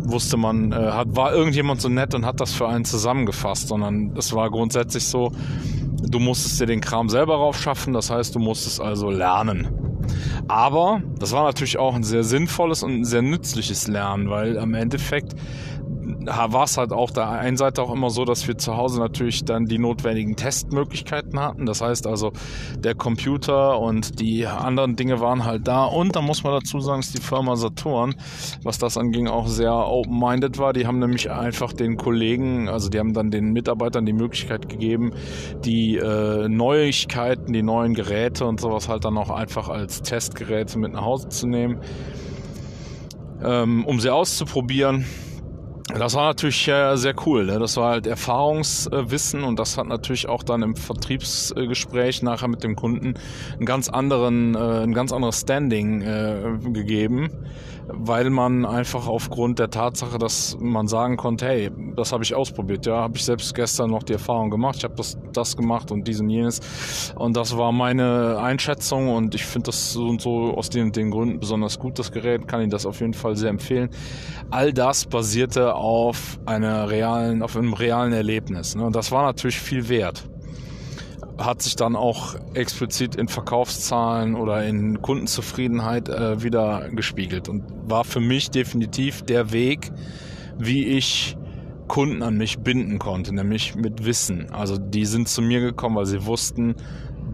[0.04, 4.14] wusste man, äh, hat, war irgendjemand so nett und hat das für einen zusammengefasst, sondern
[4.16, 5.32] es war grundsätzlich so,
[6.08, 9.83] du musstest dir den Kram selber raufschaffen, das heißt, du musstest also lernen.
[10.48, 14.74] Aber das war natürlich auch ein sehr sinnvolles und ein sehr nützliches Lernen, weil am
[14.74, 15.34] Endeffekt
[16.04, 19.44] war es halt auch der einen Seite auch immer so, dass wir zu Hause natürlich
[19.44, 21.66] dann die notwendigen Testmöglichkeiten hatten.
[21.66, 22.32] Das heißt also,
[22.78, 25.84] der Computer und die anderen Dinge waren halt da.
[25.84, 28.14] Und da muss man dazu sagen, dass die Firma Saturn,
[28.62, 30.72] was das anging, auch sehr open-minded war.
[30.72, 35.12] Die haben nämlich einfach den Kollegen, also die haben dann den Mitarbeitern die Möglichkeit gegeben,
[35.64, 40.92] die äh, Neuigkeiten, die neuen Geräte und sowas halt dann auch einfach als Testgeräte mit
[40.92, 41.80] nach Hause zu nehmen,
[43.42, 45.04] ähm, um sie auszuprobieren
[45.98, 47.46] das war natürlich äh, sehr cool.
[47.46, 47.58] Ne?
[47.58, 52.74] Das war halt Erfahrungswissen und das hat natürlich auch dann im Vertriebsgespräch nachher mit dem
[52.74, 53.14] Kunden
[53.52, 57.30] einen ganz anderen, äh, ein ganz anderes Standing äh, gegeben,
[57.88, 62.86] weil man einfach aufgrund der Tatsache, dass man sagen konnte, hey, das habe ich ausprobiert,
[62.86, 66.06] ja, habe ich selbst gestern noch die Erfahrung gemacht, ich habe das, das gemacht und
[66.06, 66.60] dies und jenes
[67.16, 71.10] und das war meine Einschätzung und ich finde das so und so aus den, den
[71.10, 73.90] Gründen besonders gut, das Gerät, kann Ihnen das auf jeden Fall sehr empfehlen.
[74.50, 78.84] All das basierte auf einer realen, auf einem realen Erlebnis ne?
[78.84, 80.28] und das war natürlich viel wert
[81.38, 88.04] hat sich dann auch explizit in Verkaufszahlen oder in Kundenzufriedenheit äh, wieder gespiegelt und war
[88.04, 89.90] für mich definitiv der Weg,
[90.58, 91.36] wie ich
[91.88, 94.50] Kunden an mich binden konnte, nämlich mit Wissen.
[94.50, 96.76] Also die sind zu mir gekommen, weil sie wussten,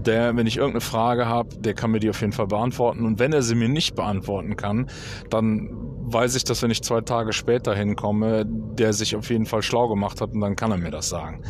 [0.06, 3.04] der, wenn ich irgendeine Frage habe, der kann mir die auf jeden Fall beantworten.
[3.04, 4.88] Und wenn er sie mir nicht beantworten kann,
[5.28, 5.70] dann
[6.12, 9.88] weiß ich, dass wenn ich zwei Tage später hinkomme, der sich auf jeden Fall schlau
[9.88, 11.42] gemacht hat und dann kann er mir das sagen.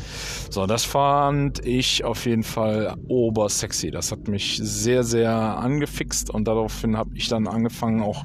[0.50, 3.90] So, das fand ich auf jeden Fall obersexy.
[3.90, 8.24] Das hat mich sehr, sehr angefixt und daraufhin habe ich dann angefangen, auch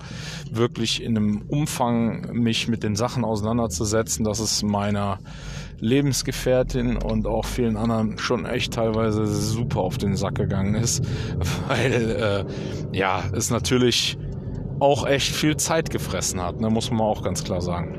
[0.52, 5.20] wirklich in einem Umfang mich mit den Sachen auseinanderzusetzen, dass es meiner
[5.80, 11.04] Lebensgefährtin und auch vielen anderen schon echt teilweise super auf den Sack gegangen ist,
[11.68, 12.46] weil
[12.92, 14.18] äh, ja, es natürlich
[14.80, 17.98] auch echt viel Zeit gefressen hat, ne, muss man auch ganz klar sagen.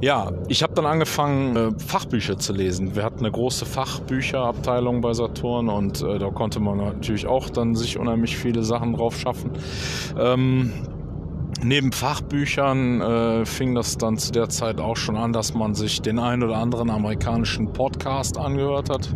[0.00, 2.94] Ja, ich habe dann angefangen, äh, Fachbücher zu lesen.
[2.94, 7.74] Wir hatten eine große Fachbücherabteilung bei Saturn und äh, da konnte man natürlich auch dann
[7.74, 9.52] sich unheimlich viele Sachen drauf schaffen.
[10.18, 10.72] Ähm,
[11.62, 16.02] neben Fachbüchern äh, fing das dann zu der Zeit auch schon an, dass man sich
[16.02, 19.08] den einen oder anderen amerikanischen Podcast angehört hat.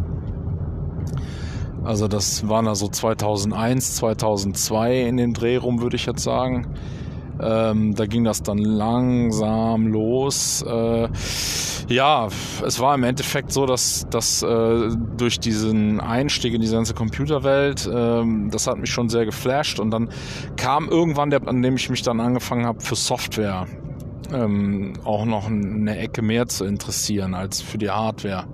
[1.84, 6.66] Also das waren also 2001, 2002 in dem Dreh rum, würde ich jetzt sagen.
[7.40, 10.62] Ähm, da ging das dann langsam los.
[10.62, 11.08] Äh,
[11.88, 12.28] ja,
[12.66, 17.86] es war im Endeffekt so, dass, dass äh, durch diesen Einstieg in diese ganze Computerwelt,
[17.86, 19.78] äh, das hat mich schon sehr geflasht.
[19.78, 20.10] Und dann
[20.56, 23.66] kam irgendwann der, an dem ich mich dann angefangen habe, für Software
[24.32, 28.44] ähm, auch noch eine Ecke mehr zu interessieren als für die Hardware.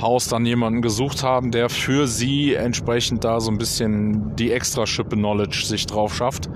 [0.00, 4.86] Haus dann jemanden gesucht haben, der für sie entsprechend da so ein bisschen die extra
[4.86, 6.50] Schippe Knowledge sich drauf schafft.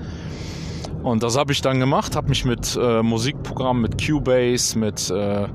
[1.03, 5.47] Und das habe ich dann gemacht, habe mich mit äh, Musikprogrammen, mit Cubase, mit äh,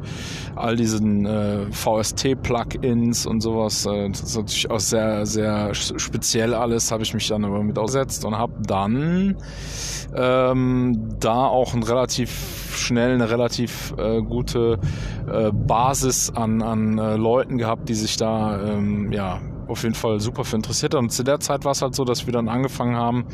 [0.55, 6.91] all diesen äh, VST-Plugins und sowas, äh, das ist natürlich auch sehr, sehr speziell alles,
[6.91, 9.37] habe ich mich dann aber mit ausgesetzt und habe dann
[10.15, 14.79] ähm, da auch ein relativ schnell eine relativ äh, gute
[15.31, 20.19] äh, Basis an, an äh, Leuten gehabt, die sich da ähm, ja auf jeden Fall
[20.19, 21.05] super für interessiert haben.
[21.05, 23.25] Und zu der Zeit war es halt so, dass wir dann angefangen haben,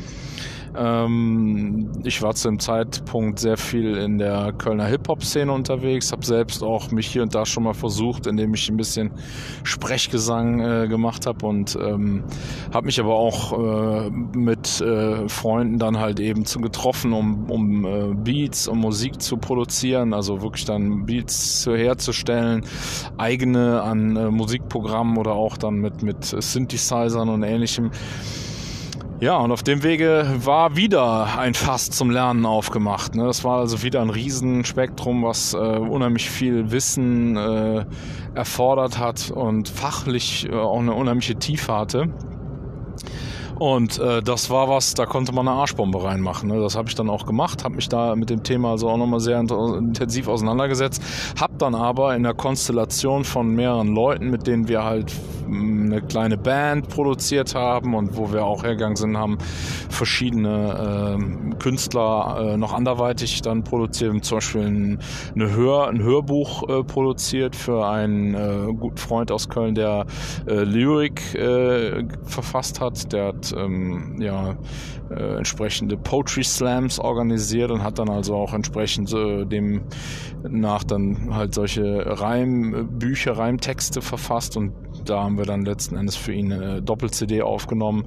[0.76, 6.62] ähm, ich war zu dem Zeitpunkt sehr viel in der Kölner Hip-Hop-Szene unterwegs, habe selbst
[6.62, 9.10] auch mich hier und da schon mal versucht, indem ich ein bisschen
[9.64, 12.24] Sprechgesang äh, gemacht habe und ähm,
[12.72, 17.84] habe mich aber auch äh, mit äh, Freunden dann halt eben zu getroffen, um, um
[17.84, 22.64] äh, Beats, um Musik zu produzieren, also wirklich dann Beats herzustellen,
[23.18, 27.90] eigene an äh, Musikprogrammen oder auch dann mit, mit Synthesizern und ähnlichem.
[29.22, 33.14] Ja, und auf dem Wege war wieder ein Fass zum Lernen aufgemacht.
[33.14, 33.24] Ne?
[33.24, 37.84] Das war also wieder ein Riesenspektrum, was äh, unheimlich viel Wissen äh,
[38.34, 42.08] erfordert hat und fachlich äh, auch eine unheimliche Tiefe hatte.
[43.60, 46.48] Und äh, das war was, da konnte man eine Arschbombe reinmachen.
[46.48, 46.58] Ne?
[46.58, 49.20] Das habe ich dann auch gemacht, habe mich da mit dem Thema also auch nochmal
[49.20, 51.00] sehr intensiv auseinandergesetzt,
[51.40, 55.12] habe dann aber in der Konstellation von mehreren Leuten, mit denen wir halt
[55.52, 59.38] eine kleine Band produziert haben und wo wir auch hergegangen sind, haben
[59.88, 64.98] verschiedene äh, Künstler äh, noch anderweitig dann produziert, zum Beispiel ein,
[65.34, 70.06] eine Hör, ein Hörbuch äh, produziert für einen äh, guten Freund aus Köln, der
[70.46, 74.56] äh, Lyrik äh, verfasst hat, der hat ähm, ja,
[75.10, 79.82] entsprechende Poetry Slams organisiert und hat dann also auch entsprechend äh, dem
[80.48, 84.72] nach dann halt solche Reimbücher, Reimtexte verfasst und
[85.08, 88.06] da haben wir dann letzten Endes für ihn eine Doppel-CD aufgenommen,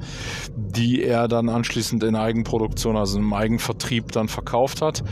[0.56, 5.04] die er dann anschließend in Eigenproduktion, also im Eigenvertrieb dann verkauft hat.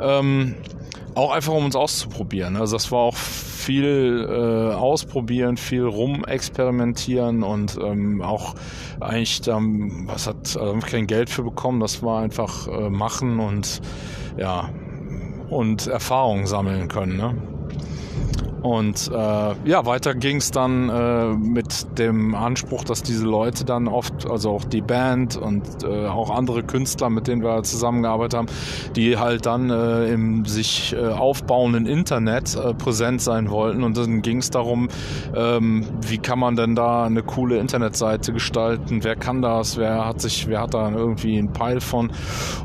[0.00, 0.54] Ähm,
[1.14, 2.56] auch einfach um uns auszuprobieren.
[2.56, 8.54] Also das war auch viel äh, ausprobieren, viel rumexperimentieren und ähm, auch
[9.00, 13.80] eigentlich dann, was hat also kein Geld für bekommen, das war einfach äh, machen und
[14.38, 14.70] ja
[15.50, 17.16] und Erfahrungen sammeln können.
[17.18, 17.34] Ne?
[18.62, 23.88] Und äh, ja, weiter ging es dann äh, mit dem Anspruch, dass diese Leute dann
[23.88, 28.46] oft, also auch die Band und äh, auch andere Künstler, mit denen wir zusammengearbeitet haben,
[28.94, 33.82] die halt dann äh, im sich äh, aufbauenden Internet äh, präsent sein wollten.
[33.82, 34.88] Und dann ging es darum,
[35.34, 39.02] ähm, wie kann man denn da eine coole Internetseite gestalten?
[39.02, 39.76] Wer kann das?
[39.76, 42.12] Wer hat sich, wer hat da irgendwie einen Peil von?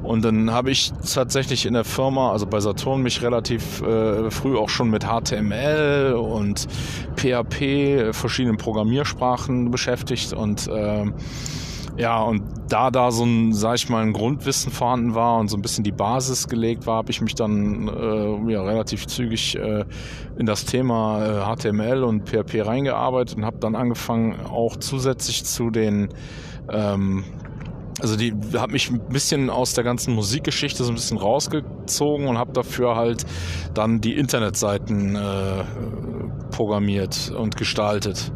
[0.04, 4.56] Und dann habe ich tatsächlich in der Firma, also bei Saturn, mich relativ äh, früh
[4.58, 6.68] auch schon mit HTML und
[7.16, 11.06] PHP, verschiedenen Programmiersprachen beschäftigt und äh,
[11.98, 15.58] ja, und da da so ein, sag ich mal, ein Grundwissen vorhanden war und so
[15.58, 19.84] ein bisschen die Basis gelegt war, habe ich mich dann äh, ja, relativ zügig äh,
[20.38, 25.72] in das Thema äh, HTML und PHP reingearbeitet und habe dann angefangen, auch zusätzlich zu
[25.72, 26.10] den
[26.72, 27.24] ähm,
[28.00, 32.38] also die hat mich ein bisschen aus der ganzen Musikgeschichte so ein bisschen rausgezogen und
[32.38, 33.26] habe dafür halt
[33.74, 35.64] dann die Internetseiten äh,
[36.52, 38.32] programmiert und gestaltet.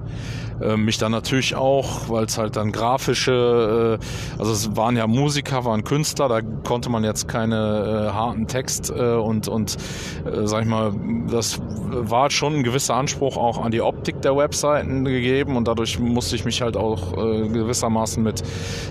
[0.62, 5.08] Äh, mich dann natürlich auch, weil es halt dann grafische, äh, also es waren ja
[5.08, 9.78] Musiker, waren Künstler, da konnte man jetzt keine äh, harten Text äh, und, und
[10.26, 10.94] äh, sag ich mal,
[11.30, 16.00] das war schon ein gewisser Anspruch auch an die Optik der Webseiten gegeben und dadurch
[16.00, 18.44] musste ich mich halt auch äh, gewissermaßen mit,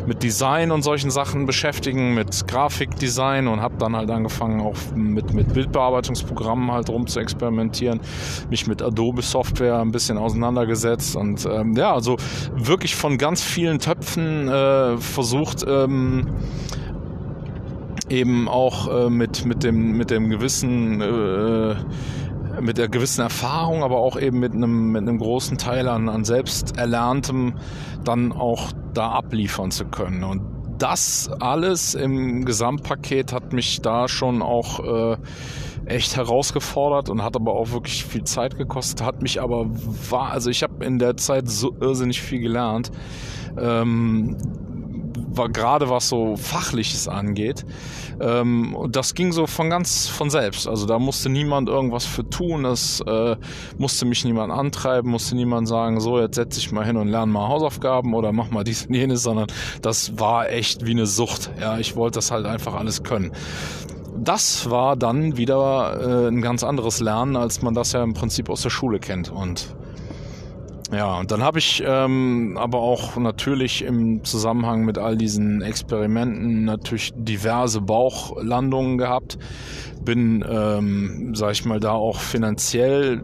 [0.06, 5.32] mit Design und solchen Sachen beschäftigen, mit Grafikdesign und habe dann halt angefangen auch mit,
[5.32, 8.00] mit Bildbearbeitungsprogrammen halt rum zu experimentieren,
[8.50, 12.16] mich mit Adobe Software ein bisschen auseinandergesetzt und äh, ähm, ja, also
[12.54, 16.28] wirklich von ganz vielen Töpfen äh, versucht, ähm,
[18.08, 21.76] eben auch äh, mit, mit, dem, mit dem gewissen äh,
[22.60, 26.24] mit der gewissen Erfahrung, aber auch eben mit einem, mit einem großen Teil an, an
[26.24, 27.54] Selbsterlerntem
[28.04, 30.24] dann auch da abliefern zu können.
[30.24, 30.42] Und
[30.80, 34.80] das alles im Gesamtpaket hat mich da schon auch
[35.12, 35.16] äh,
[35.86, 39.66] echt herausgefordert und hat aber auch wirklich viel Zeit gekostet, hat mich aber
[40.10, 42.90] war, also ich habe in der Zeit so irrsinnig viel gelernt.
[43.58, 44.36] Ähm,
[45.52, 47.64] gerade was so Fachliches angeht.
[48.20, 50.68] Ähm, das ging so von ganz von selbst.
[50.68, 53.36] Also da musste niemand irgendwas für tun, es äh,
[53.78, 57.32] musste mich niemand antreiben, musste niemand sagen, so jetzt setz dich mal hin und lerne
[57.32, 59.46] mal Hausaufgaben oder mach mal dies und jenes, sondern
[59.82, 61.50] das war echt wie eine Sucht.
[61.60, 63.32] Ja, ich wollte das halt einfach alles können
[64.22, 68.50] das war dann wieder äh, ein ganz anderes Lernen, als man das ja im Prinzip
[68.50, 69.30] aus der Schule kennt.
[69.30, 69.74] Und
[70.92, 76.64] ja, und dann habe ich ähm, aber auch natürlich im Zusammenhang mit all diesen Experimenten
[76.64, 79.38] natürlich diverse Bauchlandungen gehabt.
[80.04, 83.22] Bin, ähm, sag ich mal, da auch finanziell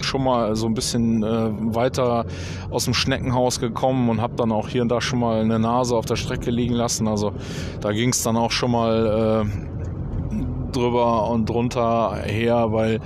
[0.00, 2.24] schon mal so ein bisschen äh, weiter
[2.70, 5.96] aus dem Schneckenhaus gekommen und habe dann auch hier und da schon mal eine Nase
[5.96, 7.08] auf der Strecke liegen lassen.
[7.08, 7.32] Also
[7.80, 13.00] da ging es dann auch schon mal äh, drüber und drunter her, weil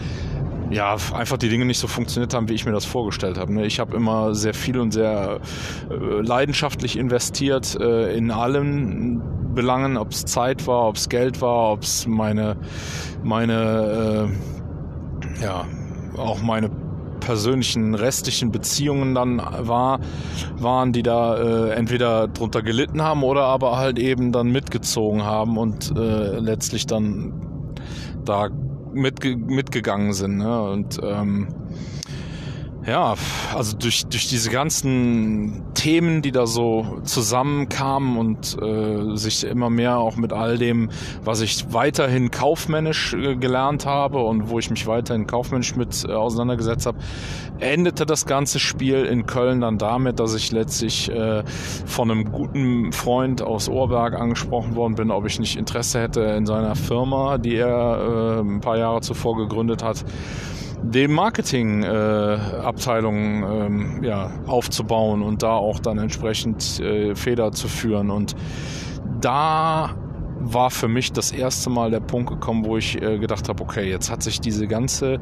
[0.71, 3.53] ja, einfach die Dinge nicht so funktioniert haben, wie ich mir das vorgestellt habe.
[3.53, 3.67] Ne?
[3.67, 5.41] Ich habe immer sehr viel und sehr
[5.91, 9.23] äh, leidenschaftlich investiert äh, in allen
[9.55, 12.57] Belangen, ob es Zeit war, ob es Geld war, ob es meine,
[13.23, 14.29] meine,
[15.39, 15.65] äh, ja,
[16.17, 16.71] auch meine
[17.21, 20.01] persönlichen restlichen Beziehungen dann war,
[20.59, 25.57] waren, die da äh, entweder drunter gelitten haben oder aber halt eben dann mitgezogen haben
[25.57, 27.33] und äh, letztlich dann
[28.25, 28.51] da
[28.97, 30.39] mitge mitgegangen sind.
[30.39, 30.63] Ne?
[30.63, 31.49] Und ähm,
[32.87, 33.15] ja,
[33.55, 39.99] also durch, durch diese ganzen Themen, die da so zusammenkamen und äh, sich immer mehr
[39.99, 40.91] auch mit all dem,
[41.23, 46.11] was ich weiterhin kaufmännisch äh, gelernt habe und wo ich mich weiterhin kaufmännisch mit äh,
[46.11, 46.99] auseinandergesetzt habe,
[47.61, 51.45] endete das ganze Spiel in Köln dann damit, dass ich letztlich äh,
[51.87, 56.47] von einem guten Freund aus Ohrberg angesprochen worden bin, ob ich nicht Interesse hätte in
[56.47, 60.05] seiner Firma, die er äh, ein paar Jahre zuvor gegründet hat,
[60.91, 68.11] dem Marketing-Abteilung äh, ähm, ja, aufzubauen und da auch dann entsprechend äh, Feder zu führen.
[68.11, 68.35] Und
[69.21, 69.95] da
[70.41, 73.89] war für mich das erste Mal der Punkt gekommen, wo ich äh, gedacht habe, okay,
[73.89, 75.19] jetzt hat sich diese ganze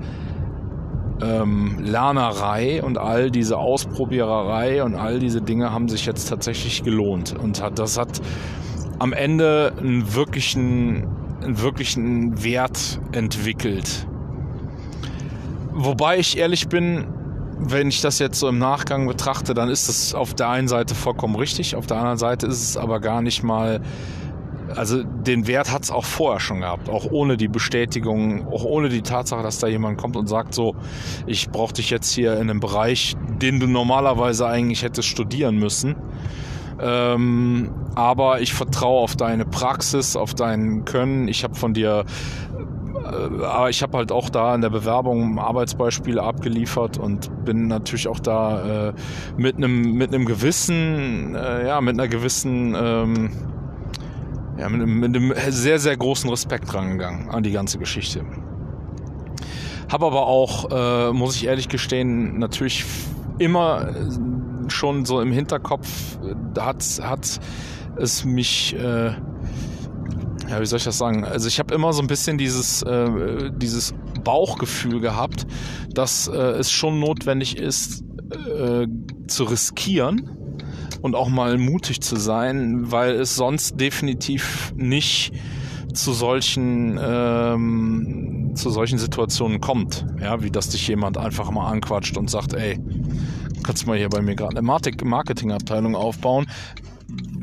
[1.22, 7.35] ähm, Lernerei und all diese Ausprobiererei und all diese Dinge haben sich jetzt tatsächlich gelohnt.
[7.38, 8.20] Und hat, das hat
[8.98, 11.07] am Ende einen wirklichen,
[11.42, 14.07] einen wirklichen Wert entwickelt.
[15.74, 17.08] Wobei ich ehrlich bin,
[17.58, 20.94] wenn ich das jetzt so im Nachgang betrachte, dann ist es auf der einen Seite
[20.94, 23.80] vollkommen richtig, auf der anderen Seite ist es aber gar nicht mal,
[24.74, 28.88] also den Wert hat es auch vorher schon gehabt, auch ohne die Bestätigung, auch ohne
[28.88, 30.76] die Tatsache, dass da jemand kommt und sagt, so,
[31.26, 35.96] ich brauche dich jetzt hier in einem Bereich, den du normalerweise eigentlich hättest studieren müssen.
[36.80, 41.28] Ähm, aber ich vertraue auf deine Praxis, auf dein Können.
[41.28, 42.05] Ich habe von dir
[43.05, 48.20] aber ich habe halt auch da in der Bewerbung Arbeitsbeispiele abgeliefert und bin natürlich auch
[48.20, 48.92] da äh,
[49.36, 53.30] mit einem mit einem gewissen, äh, ja, mit einer gewissen ähm,
[54.59, 58.24] ja, mit einem, mit einem sehr, sehr großen Respekt rangegangen an die ganze Geschichte.
[59.90, 62.84] Habe aber auch, äh, muss ich ehrlich gestehen, natürlich
[63.38, 63.88] immer
[64.68, 66.18] schon so im Hinterkopf
[66.59, 67.40] hat, hat
[67.96, 69.12] es mich, äh,
[70.49, 71.24] ja, wie soll ich das sagen?
[71.24, 75.47] Also ich habe immer so ein bisschen dieses, äh, dieses Bauchgefühl gehabt,
[75.92, 78.86] dass äh, es schon notwendig ist, äh,
[79.26, 80.30] zu riskieren
[81.03, 85.32] und auch mal mutig zu sein, weil es sonst definitiv nicht
[85.92, 92.16] zu solchen ähm, zu solchen Situationen kommt, ja, wie dass dich jemand einfach mal anquatscht
[92.16, 92.78] und sagt, ey,
[93.62, 96.47] kannst du mal hier bei mir gerade eine Marketingabteilung aufbauen,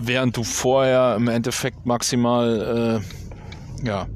[0.08, 3.02] während du vorher im Endeffekt maximal
[3.82, 4.08] äh, ja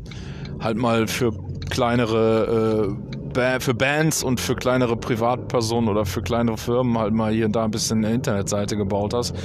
[0.59, 1.33] halt mal für
[1.69, 7.47] kleinere äh, für Bands und für kleinere Privatpersonen oder für kleinere Firmen halt mal hier
[7.47, 9.36] und da ein bisschen eine Internetseite gebaut hast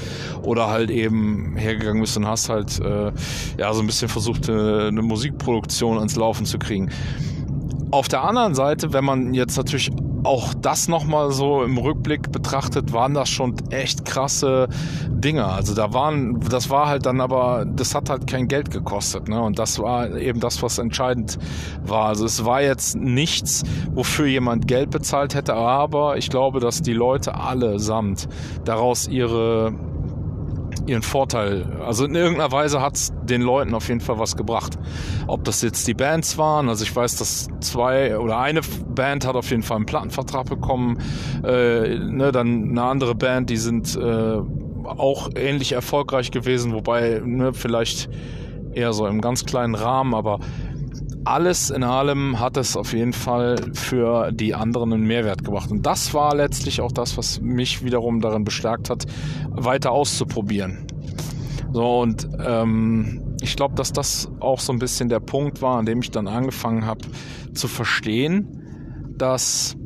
[0.42, 3.10] oder halt eben hergegangen bist und hast halt äh,
[3.58, 6.90] ja so ein bisschen versucht eine, eine Musikproduktion ans Laufen zu kriegen.
[7.90, 9.90] Auf der anderen Seite, wenn man jetzt natürlich
[10.24, 14.68] auch das nochmal so im Rückblick betrachtet, waren das schon echt krasse
[15.08, 15.46] Dinge.
[15.46, 19.40] Also da waren, das war halt dann aber, das hat halt kein Geld gekostet, ne?
[19.40, 21.38] Und das war eben das, was entscheidend
[21.84, 22.06] war.
[22.06, 23.62] Also es war jetzt nichts,
[23.92, 28.28] wofür jemand Geld bezahlt hätte, aber ich glaube, dass die Leute allesamt
[28.64, 29.72] daraus ihre
[30.86, 31.66] ihren Vorteil.
[31.84, 34.78] Also in irgendeiner Weise hat es den Leuten auf jeden Fall was gebracht.
[35.26, 39.36] Ob das jetzt die Bands waren, also ich weiß, dass zwei oder eine Band hat
[39.36, 40.98] auf jeden Fall einen Plattenvertrag bekommen,
[41.44, 44.38] äh, ne, dann eine andere Band, die sind äh,
[44.84, 48.08] auch ähnlich erfolgreich gewesen, wobei ne, vielleicht
[48.72, 50.38] eher so im ganz kleinen Rahmen, aber
[51.24, 55.70] alles in allem hat es auf jeden Fall für die anderen einen Mehrwert gebracht.
[55.70, 59.06] Und das war letztlich auch das, was mich wiederum darin bestärkt hat,
[59.50, 60.86] weiter auszuprobieren.
[61.72, 65.86] So, und ähm, ich glaube, dass das auch so ein bisschen der Punkt war, an
[65.86, 67.06] dem ich dann angefangen habe
[67.54, 69.76] zu verstehen, dass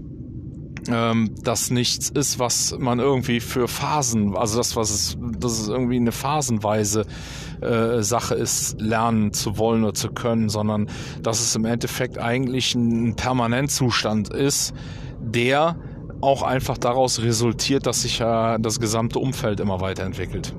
[0.88, 5.68] ähm, das nichts ist, was man irgendwie für Phasen, also das, was es, dass es
[5.68, 7.06] irgendwie eine phasenweise
[7.64, 10.88] äh, Sache ist, lernen zu wollen oder zu können, sondern
[11.22, 14.74] dass es im Endeffekt eigentlich ein Permanentzustand ist,
[15.20, 15.76] der
[16.20, 20.54] auch einfach daraus resultiert, dass sich ja das gesamte Umfeld immer weiterentwickelt.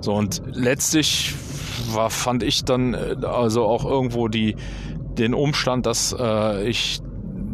[0.00, 1.34] So und letztlich
[1.92, 4.56] war, fand ich dann äh, also auch irgendwo die
[5.18, 7.00] den Umstand, dass äh, ich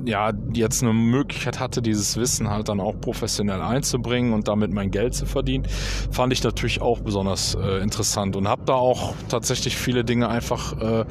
[0.04, 4.90] ja, jetzt eine Möglichkeit hatte, dieses Wissen halt dann auch professionell einzubringen und damit mein
[4.90, 5.66] Geld zu verdienen,
[6.10, 10.80] fand ich natürlich auch besonders äh, interessant und habe da auch tatsächlich viele Dinge einfach
[10.80, 11.04] äh,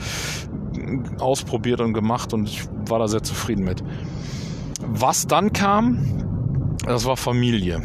[1.20, 3.84] ausprobiert und gemacht und ich war da sehr zufrieden mit.
[4.82, 7.82] Was dann kam, das war Familie.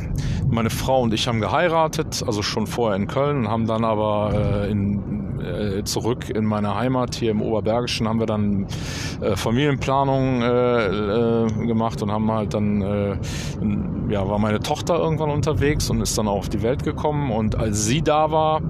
[0.49, 4.71] Meine Frau und ich haben geheiratet, also schon vorher in Köln, haben dann aber äh,
[4.71, 5.06] in
[5.47, 8.67] äh, zurück in meine Heimat hier im Oberbergischen haben wir dann
[9.21, 13.17] äh, Familienplanung äh, äh, gemacht und haben halt dann, äh,
[14.09, 17.57] ja, war meine Tochter irgendwann unterwegs und ist dann auch auf die Welt gekommen und
[17.57, 18.61] als sie da war,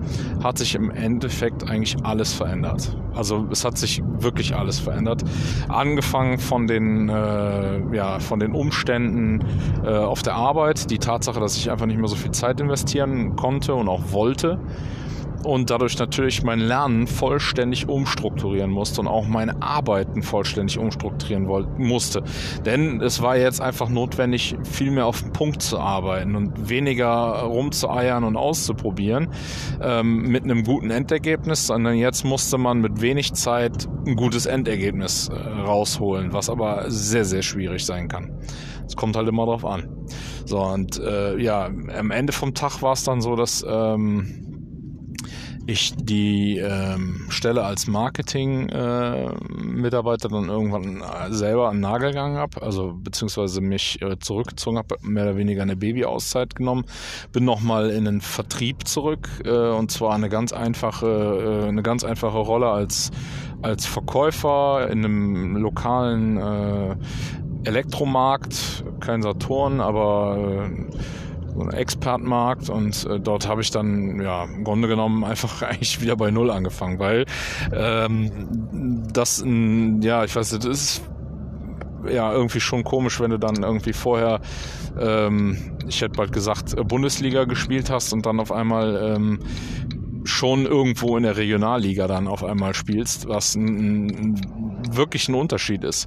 [0.42, 2.96] hat sich im Endeffekt eigentlich alles verändert.
[3.14, 5.24] Also es hat sich wirklich alles verändert.
[5.68, 9.44] Angefangen von den, äh, ja, von den Umständen
[9.86, 13.74] auf der Arbeit, die Tatsache, dass ich einfach nicht mehr so viel Zeit investieren konnte
[13.74, 14.58] und auch wollte
[15.44, 21.46] und dadurch natürlich mein Lernen vollständig umstrukturieren musste und auch meine Arbeiten vollständig umstrukturieren
[21.78, 22.22] musste.
[22.64, 27.42] Denn es war jetzt einfach notwendig, viel mehr auf den Punkt zu arbeiten und weniger
[27.42, 29.28] rumzueiern und auszuprobieren
[29.80, 35.28] ähm, mit einem guten Endergebnis, sondern jetzt musste man mit wenig Zeit ein gutes Endergebnis
[35.28, 38.38] äh, rausholen, was aber sehr, sehr schwierig sein kann.
[38.86, 39.88] Es kommt halt immer drauf an.
[40.44, 44.45] So, und äh, ja, am Ende vom Tag war es dann so, dass ähm,
[45.66, 52.62] ich die ähm, Stelle als Marketing-Mitarbeiter äh, dann irgendwann selber an den Nagel gegangen habe,
[52.62, 56.84] also beziehungsweise mich äh, zurückgezogen habe, mehr oder weniger eine Babyauszeit genommen,
[57.32, 62.04] bin nochmal in den Vertrieb zurück äh, und zwar eine ganz einfache, äh, eine ganz
[62.04, 63.10] einfache Rolle als
[63.62, 66.94] als Verkäufer in einem lokalen äh,
[67.64, 70.70] Elektromarkt, kein Saturn, aber äh,
[71.56, 76.00] so einen Expertenmarkt und äh, dort habe ich dann ja im Grunde genommen einfach eigentlich
[76.00, 77.24] wieder bei Null angefangen, weil
[77.72, 79.44] ähm, das
[80.00, 81.02] ja ich weiß nicht, das ist
[82.10, 84.40] ja irgendwie schon komisch, wenn du dann irgendwie vorher
[85.00, 89.40] ähm, ich hätte bald gesagt Bundesliga gespielt hast und dann auf einmal ähm,
[90.24, 95.84] schon irgendwo in der Regionalliga dann auf einmal spielst, was ein, ein wirklich ein Unterschied
[95.84, 96.06] ist.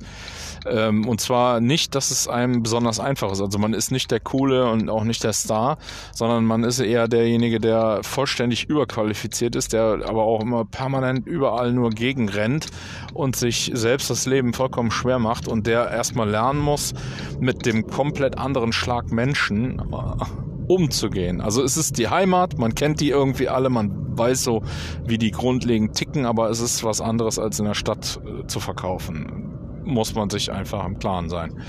[0.66, 3.42] Ähm, und zwar nicht, dass es einem besonders einfach ist.
[3.42, 5.78] Also man ist nicht der Coole und auch nicht der Star,
[6.14, 11.74] sondern man ist eher derjenige, der vollständig überqualifiziert ist, der aber auch immer permanent überall
[11.74, 12.68] nur gegenrennt
[13.14, 16.94] und sich selbst das Leben vollkommen schwer macht und der erstmal lernen muss,
[17.40, 21.42] mit dem komplett anderen Schlag Menschen äh, umzugehen.
[21.42, 24.62] Also es ist die Heimat, man kennt die irgendwie alle, man weiß so,
[25.06, 28.60] wie die grundlegend ticken, aber es ist was anderes als in der Stadt äh, zu
[28.60, 29.49] verkaufen
[29.84, 31.62] muss man sich einfach im Klaren sein.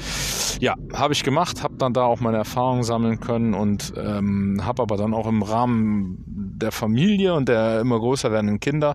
[0.61, 4.83] Ja, habe ich gemacht, habe dann da auch meine Erfahrungen sammeln können und ähm, habe
[4.83, 8.95] aber dann auch im Rahmen der Familie und der immer größer werdenden Kinder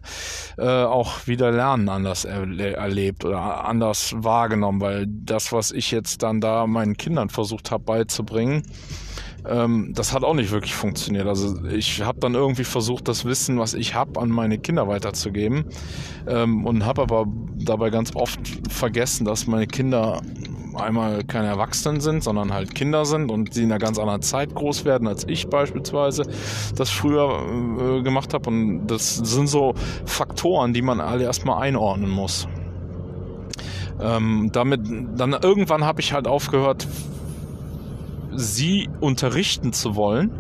[0.58, 2.46] äh, auch wieder Lernen anders er
[2.78, 7.84] erlebt oder anders wahrgenommen, weil das, was ich jetzt dann da meinen Kindern versucht habe
[7.84, 8.64] beizubringen,
[9.48, 11.28] ähm, das hat auch nicht wirklich funktioniert.
[11.28, 15.66] Also ich habe dann irgendwie versucht, das Wissen, was ich habe, an meine Kinder weiterzugeben
[16.28, 17.26] ähm, und habe aber
[17.58, 18.40] dabei ganz oft
[18.70, 20.22] vergessen, dass meine Kinder
[20.76, 24.54] einmal keine Erwachsenen sind, sondern halt Kinder sind und sie in einer ganz anderen Zeit
[24.54, 26.24] groß werden, als ich beispielsweise
[26.76, 28.50] das früher äh, gemacht habe.
[28.50, 29.74] Und das sind so
[30.06, 32.48] Faktoren, die man alle erstmal einordnen muss.
[34.02, 34.82] Ähm, damit
[35.16, 36.86] dann irgendwann habe ich halt aufgehört,
[38.36, 40.32] sie unterrichten zu wollen.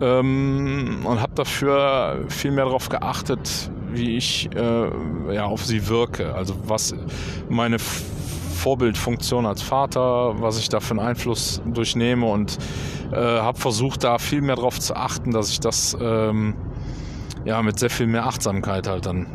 [0.00, 6.34] Ähm, und habe dafür viel mehr darauf geachtet, wie ich äh, ja, auf sie wirke.
[6.34, 6.94] Also was
[7.48, 12.58] meine Vorbildfunktion als Vater, was ich da für einen Einfluss durchnehme und
[13.12, 16.54] äh, habe versucht, da viel mehr darauf zu achten, dass ich das ähm,
[17.44, 19.26] ja mit sehr viel mehr Achtsamkeit halt dann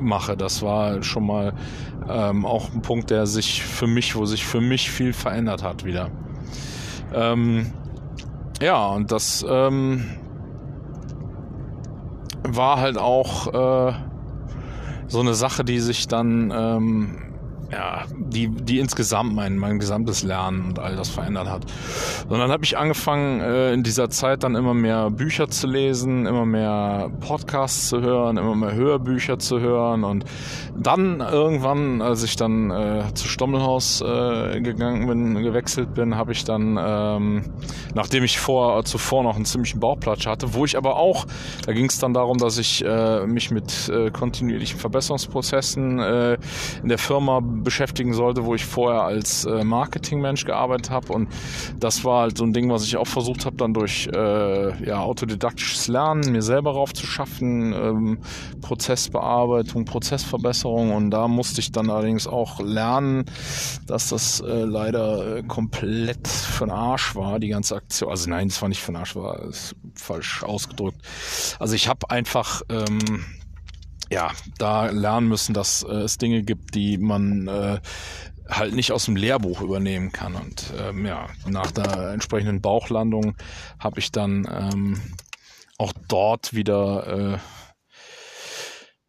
[0.00, 0.36] mache.
[0.36, 1.54] Das war schon mal
[2.08, 5.84] ähm, auch ein Punkt, der sich für mich, wo sich für mich viel verändert hat
[5.84, 6.10] wieder.
[7.14, 7.72] Ähm,
[8.60, 10.04] ja, und das ähm,
[12.44, 13.92] war halt auch äh,
[15.08, 17.31] so eine Sache, die sich dann ähm,
[17.72, 21.64] ja, die, die insgesamt mein, mein gesamtes Lernen und all das verändert hat.
[22.28, 26.26] Und dann habe ich angefangen, äh, in dieser Zeit dann immer mehr Bücher zu lesen,
[26.26, 30.04] immer mehr Podcasts zu hören, immer mehr Hörbücher zu hören.
[30.04, 30.26] Und
[30.76, 36.44] dann irgendwann, als ich dann äh, zu Stommelhaus äh, gegangen bin, gewechselt bin, habe ich
[36.44, 37.44] dann, ähm,
[37.94, 41.26] nachdem ich vor, zuvor noch einen ziemlichen Bauchplatsch hatte, wo ich aber auch,
[41.64, 46.38] da ging es dann darum, dass ich äh, mich mit äh, kontinuierlichen Verbesserungsprozessen äh,
[46.82, 51.12] in der Firma beschäftigen sollte, wo ich vorher als äh, Marketingmensch gearbeitet habe.
[51.12, 51.28] Und
[51.78, 55.00] das war halt so ein Ding, was ich auch versucht habe, dann durch äh, ja,
[55.00, 58.18] autodidaktisches Lernen mir selber raufzuschaffen, ähm,
[58.60, 60.92] Prozessbearbeitung, Prozessverbesserung.
[60.92, 63.24] Und da musste ich dann allerdings auch lernen,
[63.86, 68.10] dass das äh, leider äh, komplett von Arsch war, die ganze Aktion.
[68.10, 69.38] Also nein, das war nicht von Arsch, war
[69.94, 71.00] falsch ausgedrückt.
[71.58, 73.24] Also ich habe einfach ähm,
[74.12, 77.80] ja, da lernen müssen, dass äh, es Dinge gibt, die man äh,
[78.48, 80.34] halt nicht aus dem Lehrbuch übernehmen kann.
[80.34, 83.34] Und ähm, ja, nach der entsprechenden Bauchlandung
[83.78, 85.00] habe ich dann ähm,
[85.78, 87.38] auch dort wieder äh,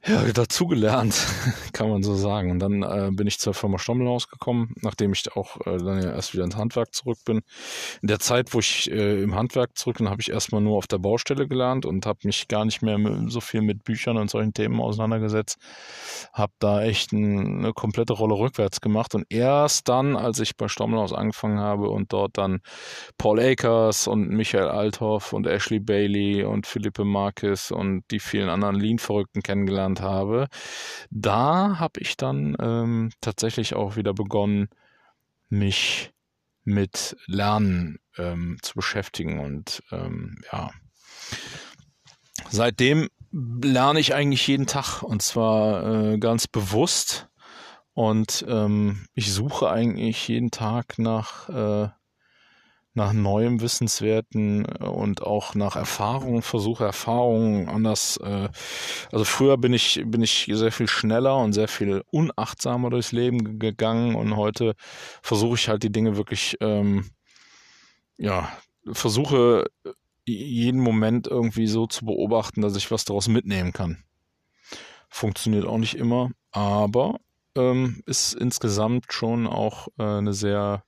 [0.06, 1.16] ja, dazugelernt,
[1.74, 2.52] kann man so sagen.
[2.52, 6.12] Und dann äh, bin ich zur Firma Stommel rausgekommen, nachdem ich auch äh, dann ja
[6.12, 7.42] erst wieder ins Handwerk zurück bin.
[8.02, 10.88] In der Zeit, wo ich äh, im Handwerk zurück bin, habe ich erstmal nur auf
[10.88, 14.54] der Baustelle gelernt und habe mich gar nicht mehr so viel mit Büchern und solchen
[14.54, 15.58] Themen auseinandergesetzt.
[16.34, 19.16] Habe da echt ein, eine komplette Rolle rückwärts gemacht.
[19.16, 22.60] Und erst dann, als ich bei Stommelhaus angefangen habe und dort dann
[23.18, 28.76] Paul Akers und Michael Althoff und Ashley Bailey und Philippe Marquez und die vielen anderen
[28.76, 30.48] Lean-Verrückten kennengelernt kennengelernt habe,
[31.10, 34.70] da habe ich dann ähm, tatsächlich auch wieder begonnen,
[35.50, 36.12] mich
[36.64, 39.40] mit Lernen ähm, zu beschäftigen.
[39.40, 40.72] Und ähm, ja,
[42.50, 47.28] seitdem lerne ich eigentlich jeden Tag und zwar äh, ganz bewusst.
[47.96, 51.90] Und ähm, ich suche eigentlich jeden Tag nach äh,
[52.94, 58.18] nach neuem Wissenswerten äh, und auch nach Erfahrungen, versuche Erfahrungen anders.
[58.18, 58.50] Äh,
[59.12, 63.60] also früher bin ich, bin ich sehr viel schneller und sehr viel unachtsamer durchs Leben
[63.60, 64.76] gegangen und heute
[65.22, 67.10] versuche ich halt die Dinge wirklich, ähm,
[68.18, 68.52] ja,
[68.92, 69.66] versuche
[70.26, 74.04] jeden Moment irgendwie so zu beobachten, dass ich was daraus mitnehmen kann.
[75.10, 77.20] Funktioniert auch nicht immer, aber
[77.56, 80.84] ähm, ist insgesamt schon auch äh, eine sehr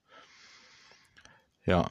[1.65, 1.89] ja,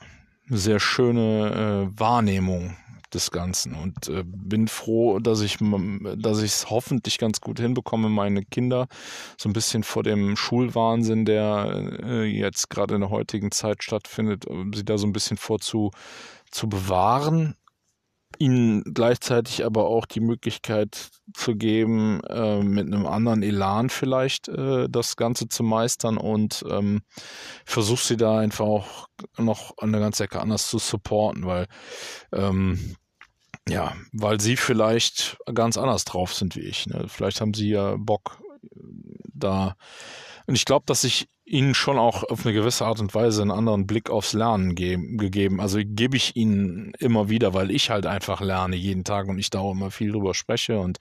[0.49, 2.77] sehr schöne äh, Wahrnehmung
[3.12, 5.59] des Ganzen und äh, bin froh, dass ich
[6.16, 8.89] dass ich es hoffentlich ganz gut hinbekomme, meine Kinder
[9.39, 14.47] so ein bisschen vor dem Schulwahnsinn, der äh, jetzt gerade in der heutigen Zeit stattfindet,
[14.75, 15.93] sie da so ein bisschen vor zu,
[16.51, 17.55] zu bewahren
[18.39, 24.89] ihnen gleichzeitig aber auch die Möglichkeit zu geben, äh, mit einem anderen Elan vielleicht äh,
[24.89, 27.03] das Ganze zu meistern und ähm,
[27.64, 29.09] versuch sie da einfach auch
[29.39, 31.66] noch an der ganzen Ecke anders zu supporten, weil
[32.32, 32.97] ähm,
[33.68, 36.87] ja, weil sie vielleicht ganz anders drauf sind wie ich.
[36.87, 37.07] Ne?
[37.09, 38.39] Vielleicht haben sie ja Bock
[39.32, 39.76] da.
[40.47, 43.51] Und ich glaube, dass ich ihnen schon auch auf eine gewisse Art und Weise einen
[43.51, 45.61] anderen Blick aufs Lernen ge gegeben.
[45.61, 49.51] Also gebe ich ihnen immer wieder, weil ich halt einfach lerne jeden Tag und ich
[49.51, 50.99] da auch immer viel drüber spreche und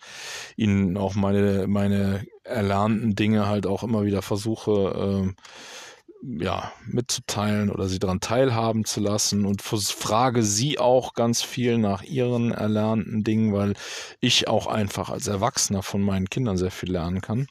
[0.57, 7.87] ihnen auch meine, meine erlernten Dinge halt auch immer wieder versuche, äh, ja, mitzuteilen oder
[7.87, 13.53] sie daran teilhaben zu lassen und frage sie auch ganz viel nach ihren erlernten Dingen,
[13.53, 13.73] weil
[14.21, 17.47] ich auch einfach als Erwachsener von meinen Kindern sehr viel lernen kann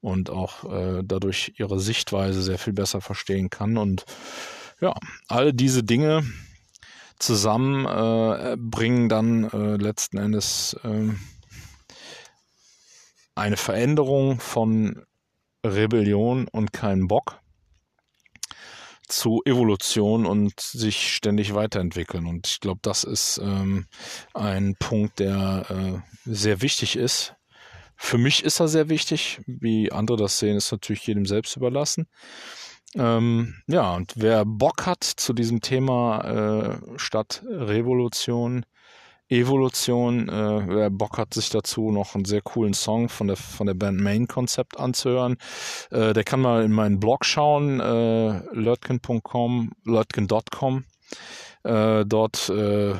[0.00, 3.76] und auch äh, dadurch ihre Sichtweise sehr viel besser verstehen kann.
[3.76, 4.04] Und
[4.80, 4.94] ja,
[5.28, 6.24] all diese Dinge
[7.18, 11.12] zusammen äh, bringen dann äh, letzten Endes äh,
[13.34, 15.04] eine Veränderung von
[15.64, 17.40] Rebellion und keinen Bock
[19.06, 22.26] zu Evolution und sich ständig weiterentwickeln.
[22.26, 23.86] Und ich glaube, das ist ähm,
[24.34, 27.34] ein Punkt, der äh, sehr wichtig ist
[28.02, 29.40] für mich ist er sehr wichtig.
[29.46, 32.06] Wie andere das sehen, ist natürlich jedem selbst überlassen.
[32.96, 38.64] Ähm, ja, und wer Bock hat zu diesem Thema äh, statt Revolution,
[39.28, 43.66] Evolution, äh, wer Bock hat, sich dazu noch einen sehr coolen Song von der, von
[43.66, 45.36] der Band Main Concept anzuhören,
[45.90, 50.84] äh, der kann mal in meinen Blog schauen, äh, lötgen.com, lötgen.com.
[51.62, 52.94] Äh, dort äh,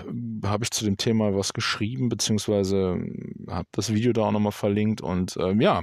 [0.44, 3.00] habe ich zu dem Thema was geschrieben, beziehungsweise
[3.48, 5.00] habe das Video da auch nochmal verlinkt.
[5.00, 5.82] Und äh, ja,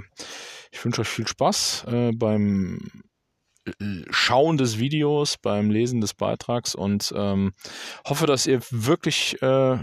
[0.71, 2.79] ich wünsche euch viel Spaß äh, beim
[4.09, 7.53] Schauen des Videos, beim Lesen des Beitrags und ähm,
[8.05, 9.77] hoffe, dass ihr wirklich äh,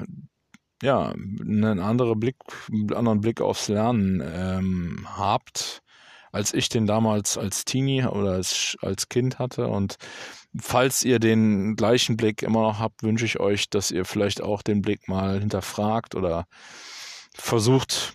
[0.83, 2.37] ja, einen anderen Blick,
[2.71, 5.83] einen anderen Blick aufs Lernen ähm, habt,
[6.33, 9.69] als ich den damals als Teenie oder als, als Kind hatte.
[9.69, 9.97] Und
[10.61, 14.63] falls ihr den gleichen Blick immer noch habt, wünsche ich euch, dass ihr vielleicht auch
[14.63, 16.47] den Blick mal hinterfragt oder
[17.35, 18.15] versucht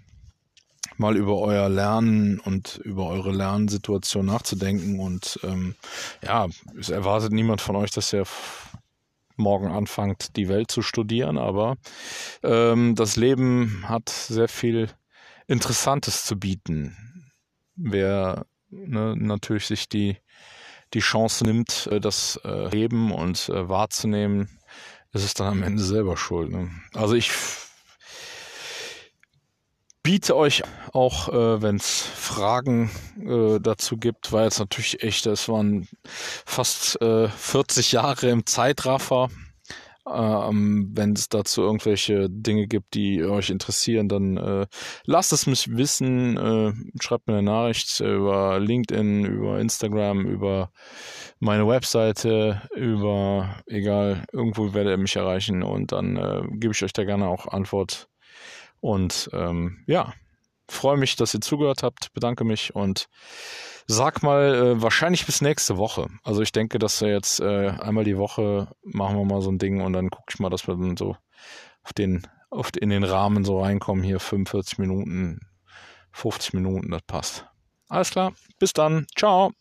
[0.98, 5.00] mal über euer Lernen und über eure Lernsituation nachzudenken.
[5.00, 5.76] Und ähm,
[6.22, 8.26] ja, es erwartet niemand von euch, dass ihr
[9.38, 11.78] morgen anfangt, die Welt zu studieren, aber
[12.44, 14.90] ähm, das Leben hat sehr viel
[15.48, 17.32] Interessantes zu bieten.
[17.76, 20.18] Wer ne, natürlich sich die
[20.94, 24.50] die Chance nimmt, äh, das äh, heben und äh, wahrzunehmen,
[25.14, 26.52] ist es dann am Ende selber schuld.
[26.52, 26.70] Ne?
[26.94, 27.32] Also ich
[30.04, 30.64] biete euch
[30.94, 37.02] auch, äh, wenn es Fragen äh, dazu gibt, weil es natürlich echt, das waren fast
[37.02, 39.30] äh, 40 Jahre im Zeitraffer.
[40.12, 44.68] Ähm, Wenn es dazu irgendwelche Dinge gibt, die euch interessieren, dann äh,
[45.06, 46.38] lasst es mich wissen.
[46.38, 50.72] Äh, schreibt mir eine Nachricht über LinkedIn, über Instagram, über
[51.40, 56.94] meine Webseite, über egal, irgendwo werdet ihr mich erreichen und dann äh, gebe ich euch
[56.94, 58.10] da gerne auch Antwort.
[58.82, 60.14] Und ähm, ja,
[60.70, 63.08] freue mich, dass ihr zugehört habt, bedanke mich und
[63.92, 66.06] Sag mal, äh, wahrscheinlich bis nächste Woche.
[66.24, 69.58] Also ich denke, dass wir jetzt äh, einmal die Woche machen wir mal so ein
[69.58, 71.18] Ding und dann gucke ich mal, dass wir dann so
[71.82, 72.22] auf den,
[72.52, 74.04] auf, in den Rahmen so reinkommen.
[74.04, 75.40] Hier 45 Minuten,
[76.12, 77.48] 50 Minuten, das passt.
[77.88, 79.08] Alles klar, bis dann.
[79.18, 79.54] Ciao.